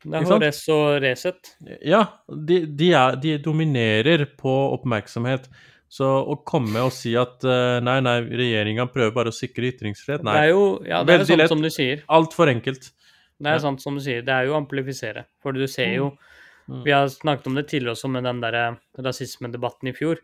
Det 0.00 0.16
er? 0.16 0.24
HRS 0.24 0.60
og 0.72 1.02
Resett. 1.04 1.50
Ja, 1.84 2.06
de, 2.32 2.62
de, 2.64 2.88
er, 2.96 3.18
de 3.20 3.34
dominerer 3.44 4.24
på 4.40 4.54
oppmerksomhet. 4.78 5.50
Så 5.92 6.06
å 6.08 6.38
komme 6.46 6.80
og 6.86 6.92
si 6.96 7.12
at 7.20 7.44
eh, 7.44 7.82
nei, 7.84 7.98
nei, 8.00 8.16
regjeringa 8.22 8.86
prøver 8.94 9.12
bare 9.12 9.28
å 9.28 9.36
sikre 9.36 9.68
ytringsfrihet 9.74 10.24
Det 10.24 10.38
er 10.38 10.48
jo 10.54 10.64
ja, 10.88 11.02
det 11.04 11.18
er 11.18 11.24
sant 11.26 11.42
lett. 11.42 11.52
som 11.52 11.60
du 11.60 11.68
sier. 11.68 12.00
altfor 12.08 12.48
enkelt. 12.54 12.92
Det 13.40 13.48
er 13.50 13.58
Ja. 13.58 13.64
sant 13.66 13.82
som 13.84 13.94
du 13.98 14.00
sier. 14.00 14.22
Det 14.24 14.32
er 14.32 14.46
jo 14.48 14.54
å 14.56 14.60
amplifisere. 14.64 15.26
For 15.42 15.52
du 15.52 15.66
ser 15.68 15.92
jo 16.00 16.14
Mm. 16.70 16.84
Vi 16.84 16.92
har 16.92 17.08
snakket 17.08 17.46
om 17.48 17.54
det 17.56 17.64
tidligere 17.66 17.96
også 17.96 18.08
med 18.12 18.22
den 18.22 18.40
der 18.40 18.76
rasismedebatten 19.02 19.88
i 19.90 19.92
fjor. 19.92 20.20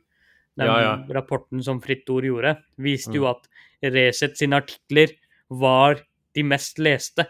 Den 0.56 0.66
Ja, 0.66 0.80
ja. 0.80 0.92
rapporten 1.12 1.62
som 1.62 1.80
Fritt 1.80 2.08
Ord 2.10 2.24
gjorde, 2.24 2.56
viste 2.78 3.10
Mm. 3.10 3.14
jo 3.20 3.26
at 3.28 3.48
Resett 3.82 4.36
sine 4.38 4.56
artikler 4.56 5.08
var 5.50 6.00
de 6.34 6.42
mest 6.42 6.78
leste. 6.78 7.26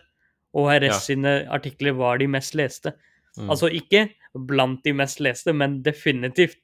Og 0.54 0.68
RS 0.70 0.86
Ja. 0.94 0.98
sine 0.98 1.48
artikler 1.50 1.92
var 1.94 2.18
de 2.18 2.26
mest 2.26 2.54
leste. 2.54 2.92
Mm. 3.36 3.50
Altså 3.50 3.68
ikke 3.68 4.10
blant 4.46 4.82
de 4.84 4.92
mest 4.92 5.18
leste, 5.20 5.52
men 5.52 5.82
definitivt 5.82 6.56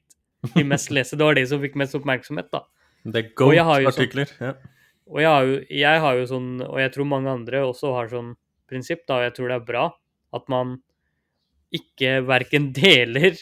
de 0.55 0.63
mest 0.63 0.89
leste. 0.95 1.17
Det 1.17 1.25
var 1.25 1.35
de 1.35 1.45
som 1.45 1.59
fikk 1.61 1.75
mest 1.75 1.93
oppmerksomhet, 1.95 2.49
da. 2.51 2.61
det 3.05 3.15
er 3.15 3.29
jo 3.29 3.35
sånn- 3.35 3.83
GOAT-artikler. 3.83 4.29
Ja. 4.39 4.53
Og 5.05 5.19
jeg 5.19 5.27
har, 5.27 5.43
jo, 5.45 5.65
jeg 5.69 5.99
har 5.99 6.15
jo 6.15 6.25
sånn, 6.25 6.61
og 6.61 6.77
jeg 6.79 6.91
tror 6.93 7.05
mange 7.05 7.27
andre 7.29 7.59
også 7.67 7.93
har 7.93 8.07
sånn 8.07 8.35
prinsipp, 8.69 9.05
da, 9.05 9.15
og 9.17 9.23
jeg 9.23 9.33
tror 9.35 9.47
det 9.49 9.55
er 9.61 9.65
bra, 9.65 9.93
at 10.33 10.47
man 10.49 10.81
ikke 11.73 12.25
verken 12.25 12.71
deler 12.79 13.35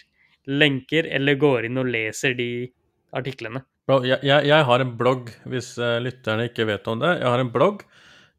lenker 0.48 1.06
eller 1.12 1.36
går 1.36 1.66
inn 1.66 1.78
og 1.78 1.86
leser 1.86 2.34
de 2.36 2.72
artiklene. 3.14 3.64
Jeg, 3.92 4.20
jeg, 4.24 4.46
jeg 4.48 4.66
har 4.70 4.84
en 4.84 4.94
blogg, 4.98 5.32
hvis 5.52 5.74
eh, 5.82 5.98
lytterne 6.04 6.48
ikke 6.50 6.68
vet 6.70 6.88
om 6.88 7.02
det. 7.02 7.18
Jeg 7.20 7.28
har 7.28 7.44
en 7.44 7.52
blogg, 7.52 7.82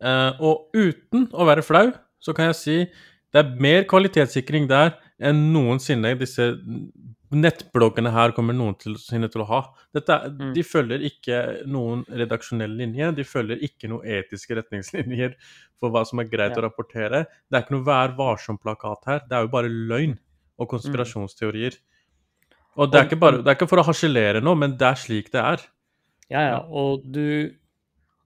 eh, 0.01 0.41
og 0.41 0.73
uten 0.77 1.27
å 1.33 1.47
være 1.49 1.65
flau, 1.67 1.91
så 2.23 2.33
kan 2.37 2.51
jeg 2.53 2.59
si 2.61 2.77
det 3.33 3.41
er 3.41 3.55
mer 3.65 3.85
kvalitetssikring 3.89 4.69
der 4.69 4.95
enn 5.23 5.47
noensinne 5.55 6.15
disse 6.21 6.51
nettbloggene 7.33 8.11
her 8.13 8.35
kommer 8.37 8.53
noensinne 8.57 9.29
til 9.33 9.41
å 9.45 9.49
ha. 9.49 9.61
Dette, 9.97 10.19
Mm. 10.33 10.53
De 10.55 10.63
følger 10.63 11.05
ikke 11.09 11.39
noen 11.67 12.05
redaksjonell 12.09 12.75
linje, 12.77 13.09
de 13.17 13.25
følger 13.25 13.63
ikke 13.65 13.89
noen 13.89 14.05
etiske 14.05 14.55
retningslinjer 14.59 15.35
for 15.81 15.91
hva 15.91 16.05
som 16.07 16.21
er 16.21 16.29
greit 16.29 16.53
Ja. 16.53 16.61
å 16.61 16.67
rapportere. 16.69 17.27
Det 17.51 17.57
er 17.57 17.63
ikke 17.65 17.77
noe 17.79 17.87
Vær 17.89 18.13
varsom-plakat 18.17 19.07
her, 19.07 19.21
det 19.29 19.33
er 19.33 19.43
jo 19.47 19.49
bare 19.49 19.69
løgn 19.69 20.19
og 20.59 20.69
konspirasjonsteorier. 20.69 21.79
Og 22.81 22.89
det 22.93 23.01
er, 23.01 23.07
ikke 23.11 23.21
bare, 23.21 23.43
det 23.43 23.51
er 23.53 23.57
ikke 23.59 23.69
for 23.69 23.83
å 23.83 23.85
harselere 23.85 24.41
nå, 24.41 24.55
men 24.57 24.77
det 24.81 24.87
er 24.89 25.01
slik 25.01 25.27
det 25.35 25.43
er. 25.43 25.65
Ja, 26.33 26.41
ja, 26.55 26.61
og 26.69 27.03
du 27.13 27.53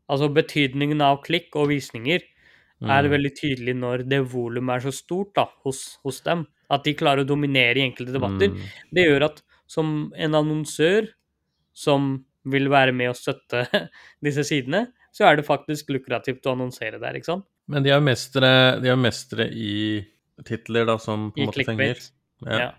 Altså, 0.07 0.29
betydningen 0.31 1.01
av 1.03 1.17
klikk 1.25 1.57
og 1.59 1.67
visninger 1.73 2.21
er 2.23 3.03
Mm. 3.03 3.11
veldig 3.11 3.31
tydelig 3.35 3.73
når 3.75 4.05
det 4.09 4.21
volumet 4.31 4.77
er 4.77 4.85
så 4.87 4.93
stort 4.95 5.33
da, 5.35 5.49
hos, 5.65 5.99
hos 6.05 6.21
dem. 6.23 6.45
At 6.71 6.85
de 6.85 6.95
klarer 6.95 7.25
å 7.25 7.27
dominere 7.27 7.81
i 7.81 7.83
enkelte 7.91 8.13
debatter. 8.15 8.53
Mm. 8.55 8.63
Det 8.95 9.03
gjør 9.09 9.25
at 9.25 9.43
som 9.67 10.13
en 10.15 10.31
annonsør 10.39 11.09
som 11.75 12.25
vil 12.47 12.69
være 12.71 12.93
med 12.95 13.11
og 13.11 13.17
støtte 13.19 13.65
disse 14.23 14.45
sidene, 14.47 14.93
så 15.11 15.27
er 15.27 15.41
det 15.41 15.47
faktisk 15.49 15.91
lukrativt 15.91 16.47
å 16.47 16.55
annonsere 16.55 17.01
der, 17.03 17.19
ikke 17.19 17.33
sant? 17.33 17.47
Men 17.67 17.83
de 17.83 17.91
er 17.91 17.99
mestere, 18.05 18.81
de 18.81 18.93
er 18.93 18.97
mestere 19.01 19.49
i 19.51 20.07
titler, 20.47 20.87
da, 20.87 20.99
som 21.03 21.33
på 21.33 21.41
en 21.41 21.43
I 21.43 21.47
måte 21.51 21.65
fenger. 21.67 21.99
clickbait. 21.99 22.13
Ja. 22.47 22.59
Ja. 22.61 22.71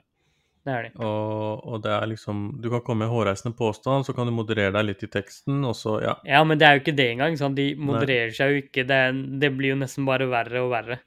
Det 0.68 0.74
er 0.76 0.88
de. 0.88 0.90
Og, 1.00 1.62
og 1.64 1.84
det 1.86 1.92
er 1.96 2.10
liksom 2.12 2.40
Du 2.60 2.68
kan 2.74 2.82
komme 2.84 3.06
med 3.06 3.14
hårreisende 3.14 3.56
påstand, 3.56 4.04
så 4.04 4.16
kan 4.16 4.28
du 4.28 4.34
moderere 4.36 4.74
deg 4.76 4.90
litt 4.90 5.06
i 5.06 5.12
teksten, 5.12 5.62
og 5.64 5.78
så 5.80 5.98
Ja. 6.04 6.18
Ja, 6.28 6.42
men 6.44 6.60
det 6.60 6.68
er 6.68 6.76
jo 6.76 6.82
ikke 6.84 6.98
det 6.98 7.06
engang. 7.14 7.38
Sant? 7.40 7.56
De 7.56 7.70
modererer 7.80 8.34
seg 8.36 8.52
jo 8.52 8.64
ikke. 8.66 8.84
Det, 8.88 8.98
er, 9.08 9.22
det 9.44 9.54
blir 9.56 9.76
jo 9.76 9.80
nesten 9.80 10.08
bare 10.08 10.28
verre 10.28 10.66
og 10.66 10.74
verre. 10.74 11.00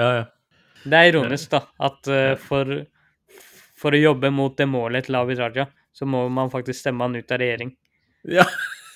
Ja, 0.00 0.08
ja. 0.18 0.24
Det 0.84 0.98
er 0.98 1.12
ironisk, 1.12 1.52
da, 1.54 1.62
at 1.86 2.10
uh, 2.10 2.34
for, 2.36 2.72
for 3.78 3.96
å 3.96 4.00
jobbe 4.02 4.28
mot 4.34 4.56
det 4.58 4.66
målet 4.68 5.06
til 5.06 5.16
Abid 5.16 5.38
Raja, 5.40 5.64
så 5.94 6.04
må 6.10 6.26
man 6.28 6.50
faktisk 6.52 6.76
stemme 6.82 7.06
han 7.06 7.14
ut 7.16 7.30
av 7.32 7.40
regjering. 7.40 7.70
ja. 8.40 8.48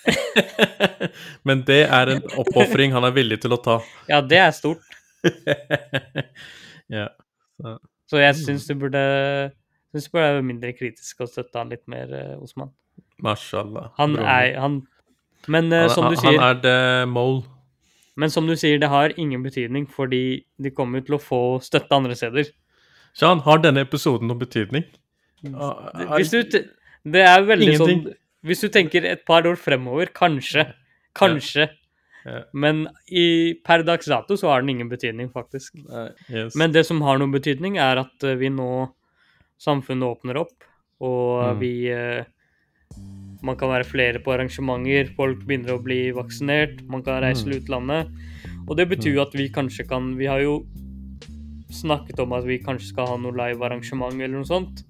Men 1.49 1.63
det 1.69 1.83
er 1.85 2.11
en 2.15 2.23
oppofring 2.41 2.95
han 2.95 3.05
er 3.05 3.13
villig 3.13 3.41
til 3.43 3.53
å 3.53 3.59
ta. 3.61 3.79
Ja, 4.09 4.21
det 4.25 4.39
er 4.41 4.53
stort. 4.57 4.85
ja. 6.99 7.09
Så. 7.61 7.75
Så 8.09 8.21
jeg 8.23 8.37
syns 8.41 8.65
du 8.69 8.73
burde 8.81 9.03
synes 9.92 10.07
du 10.09 10.12
burde 10.16 10.29
være 10.35 10.42
mindre 10.46 10.72
kritisk 10.77 11.20
og 11.24 11.29
støtte 11.33 11.59
han 11.59 11.70
litt 11.72 11.85
mer, 11.88 12.12
eh, 12.14 12.37
Osman. 12.42 12.70
Mashallah. 13.22 13.90
Han 13.98 14.14
broren 14.14 14.29
er 14.29 14.61
han 14.61 14.79
Men 15.48 15.72
eh, 15.72 15.87
han, 15.87 15.90
som 15.94 16.05
du 16.11 16.14
han, 16.16 16.20
sier, 16.22 16.38
han 16.40 16.57
er 16.57 16.61
the 16.62 17.07
mole. 17.11 17.42
men 18.18 18.31
som 18.31 18.46
du 18.46 18.55
sier, 18.59 18.79
det 18.83 18.88
har 18.90 19.14
ingen 19.16 19.42
betydning, 19.42 19.87
fordi 19.88 20.44
de 20.59 20.70
kommer 20.74 21.01
jo 21.01 21.07
til 21.07 21.14
å 21.18 21.22
få 21.22 21.40
støtte 21.62 21.94
andre 21.94 22.14
steder. 22.18 22.51
Sean, 23.14 23.40
har 23.46 23.59
denne 23.62 23.81
episoden 23.87 24.29
noen 24.29 24.38
betydning? 24.42 24.85
Ah, 25.55 26.16
Hvis 26.18 26.31
du 26.35 26.42
Det 26.42 27.22
er 27.22 27.42
veldig 27.46 27.68
Ingenting. 27.72 28.01
sånn 28.05 28.14
Hvis 28.44 28.61
du 28.61 28.68
tenker 28.68 29.05
et 29.07 29.24
par 29.27 29.46
år 29.46 29.57
fremover, 29.57 30.07
kanskje. 30.14 30.64
Kanskje. 31.14 31.68
Ja. 32.27 32.42
Men 32.53 32.88
i, 33.11 33.55
per 33.64 33.83
dags 33.87 34.07
dato 34.07 34.37
så 34.37 34.51
har 34.51 34.61
den 34.62 34.70
ingen 34.77 34.88
betydning, 34.90 35.31
faktisk. 35.33 35.74
Yes. 36.29 36.55
Men 36.59 36.72
det 36.74 36.85
som 36.87 37.01
har 37.03 37.18
noen 37.18 37.33
betydning, 37.33 37.79
er 37.79 38.03
at 38.03 38.22
eh, 38.27 38.35
vi 38.38 38.51
nå 38.51 38.68
Samfunnet 39.59 40.07
åpner 40.07 40.37
opp, 40.44 40.64
og 41.01 41.57
Mm. 41.57 41.59
vi 41.61 41.73
eh, 41.90 42.25
Man 43.42 43.55
kan 43.57 43.68
være 43.71 43.85
flere 43.87 44.18
på 44.18 44.33
arrangementer, 44.35 45.12
folk 45.14 45.44
begynner 45.47 45.77
å 45.77 45.83
bli 45.83 46.11
vaksinert, 46.11 46.81
man 46.88 47.03
kan 47.07 47.23
reise 47.23 47.44
Mm. 47.47 47.51
til 47.53 47.61
utlandet. 47.61 48.09
Og 48.68 48.77
det 48.77 48.88
betyr 48.88 49.14
jo 49.14 49.23
at 49.23 49.33
vi 49.33 49.49
kanskje 49.49 49.87
kan 49.88 50.16
Vi 50.16 50.27
har 50.27 50.40
jo 50.40 50.66
snakket 51.71 52.18
om 52.18 52.33
at 52.33 52.44
vi 52.44 52.59
kanskje 52.59 52.88
skal 52.88 53.07
ha 53.07 53.16
noe 53.16 53.33
live-arrangement 53.37 54.14
eller 54.14 54.38
noe 54.40 54.44
sånt. 54.49 54.83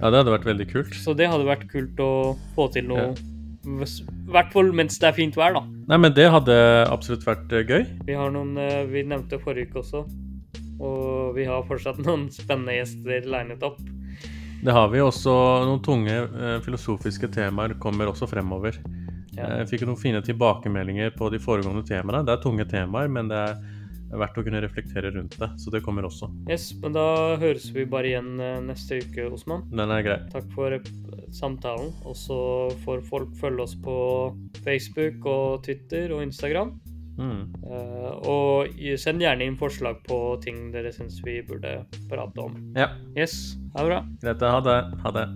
Ja, 0.00 0.10
det 0.10 0.24
hadde 0.24 0.32
vært 0.38 0.48
veldig 0.48 0.66
kult. 0.72 0.94
Så 0.94 1.14
det 1.16 1.28
hadde 1.30 1.44
vært 1.46 1.68
kult 1.70 1.96
å 2.02 2.36
få 2.56 2.72
til 2.72 2.88
noe. 2.88 3.14
I 3.64 4.30
hvert 4.32 4.50
fall 4.52 4.72
mens 4.72 4.98
det 4.98 5.08
er 5.08 5.12
fint 5.16 5.36
vær, 5.38 5.54
da. 5.54 5.60
Nei, 5.88 5.96
men 5.96 6.12
det 6.12 6.26
hadde 6.30 6.56
absolutt 6.90 7.24
vært 7.24 7.52
eh, 7.52 7.62
gøy. 7.64 7.86
Vi 8.04 8.12
har 8.18 8.30
noen 8.34 8.58
eh, 8.58 8.84
Vi 8.90 9.02
nevnte 9.04 9.38
forrige 9.40 9.70
uke 9.70 9.80
også. 9.84 10.04
Og 10.80 11.34
vi 11.36 11.44
har 11.44 11.62
fortsatt 11.68 11.98
noen 12.04 12.26
spennende 12.34 12.74
gjester 12.80 13.24
linet 13.30 13.62
opp. 13.62 13.78
Det 14.64 14.72
har 14.72 14.88
vi 14.88 15.00
også. 15.04 15.32
Noen 15.68 15.82
tunge 15.84 16.14
eh, 16.24 16.58
filosofiske 16.64 17.28
temaer 17.34 17.74
kommer 17.80 18.08
også 18.08 18.24
fremover. 18.30 18.78
Ja. 19.34 19.58
Jeg 19.60 19.66
fikk 19.74 19.82
noen 19.84 20.00
fine 20.00 20.22
tilbakemeldinger 20.24 21.12
på 21.18 21.28
de 21.34 21.40
foregående 21.42 21.82
temaene. 21.84 22.22
Det 22.24 22.32
er 22.32 22.40
tunge 22.40 22.64
temaer, 22.70 23.10
men 23.12 23.28
det 23.28 23.42
er 23.42 23.58
verdt 24.22 24.38
å 24.40 24.44
kunne 24.46 24.62
reflektere 24.64 25.10
rundt 25.12 25.36
det. 25.36 25.50
Så 25.60 25.72
det 25.74 25.82
kommer 25.84 26.08
også. 26.08 26.30
Yes, 26.48 26.70
men 26.80 26.96
da 26.96 27.04
høres 27.42 27.66
vi 27.74 27.84
bare 27.84 28.14
igjen 28.14 28.40
eh, 28.40 28.56
neste 28.64 29.02
uke, 29.04 29.28
Osman. 29.36 29.66
Den 29.74 29.92
er 29.92 30.06
grei. 30.06 30.18
Takk 30.32 30.48
for 30.56 30.78
eh, 30.78 30.88
samtalen. 31.34 31.92
Og 32.08 32.16
så 32.16 32.40
får 32.86 33.04
folk 33.10 33.36
følge 33.42 33.68
oss 33.68 33.76
på 33.84 33.98
Facebook 34.64 35.28
og 35.28 35.60
Twitter 35.68 36.16
og 36.16 36.24
Instagram. 36.24 36.72
Mm. 37.18 37.54
Eh, 37.62 38.10
og 38.26 38.74
send 38.98 39.20
gjerne 39.22 39.46
inn 39.46 39.56
forslag 39.60 40.00
på 40.08 40.18
ting 40.42 40.72
dere 40.74 40.90
syns 40.92 41.20
vi 41.24 41.40
burde 41.46 41.84
prate 42.10 42.38
om. 42.42 42.56
Ja, 42.76 42.88
Yes, 43.16 43.56
ha 43.76 43.84
det 43.84 43.88
bra. 43.92 44.00
greit. 44.22 44.40
Ha 44.42 44.60
det. 44.60 44.78
Ha 45.04 45.10
det. 45.10 45.28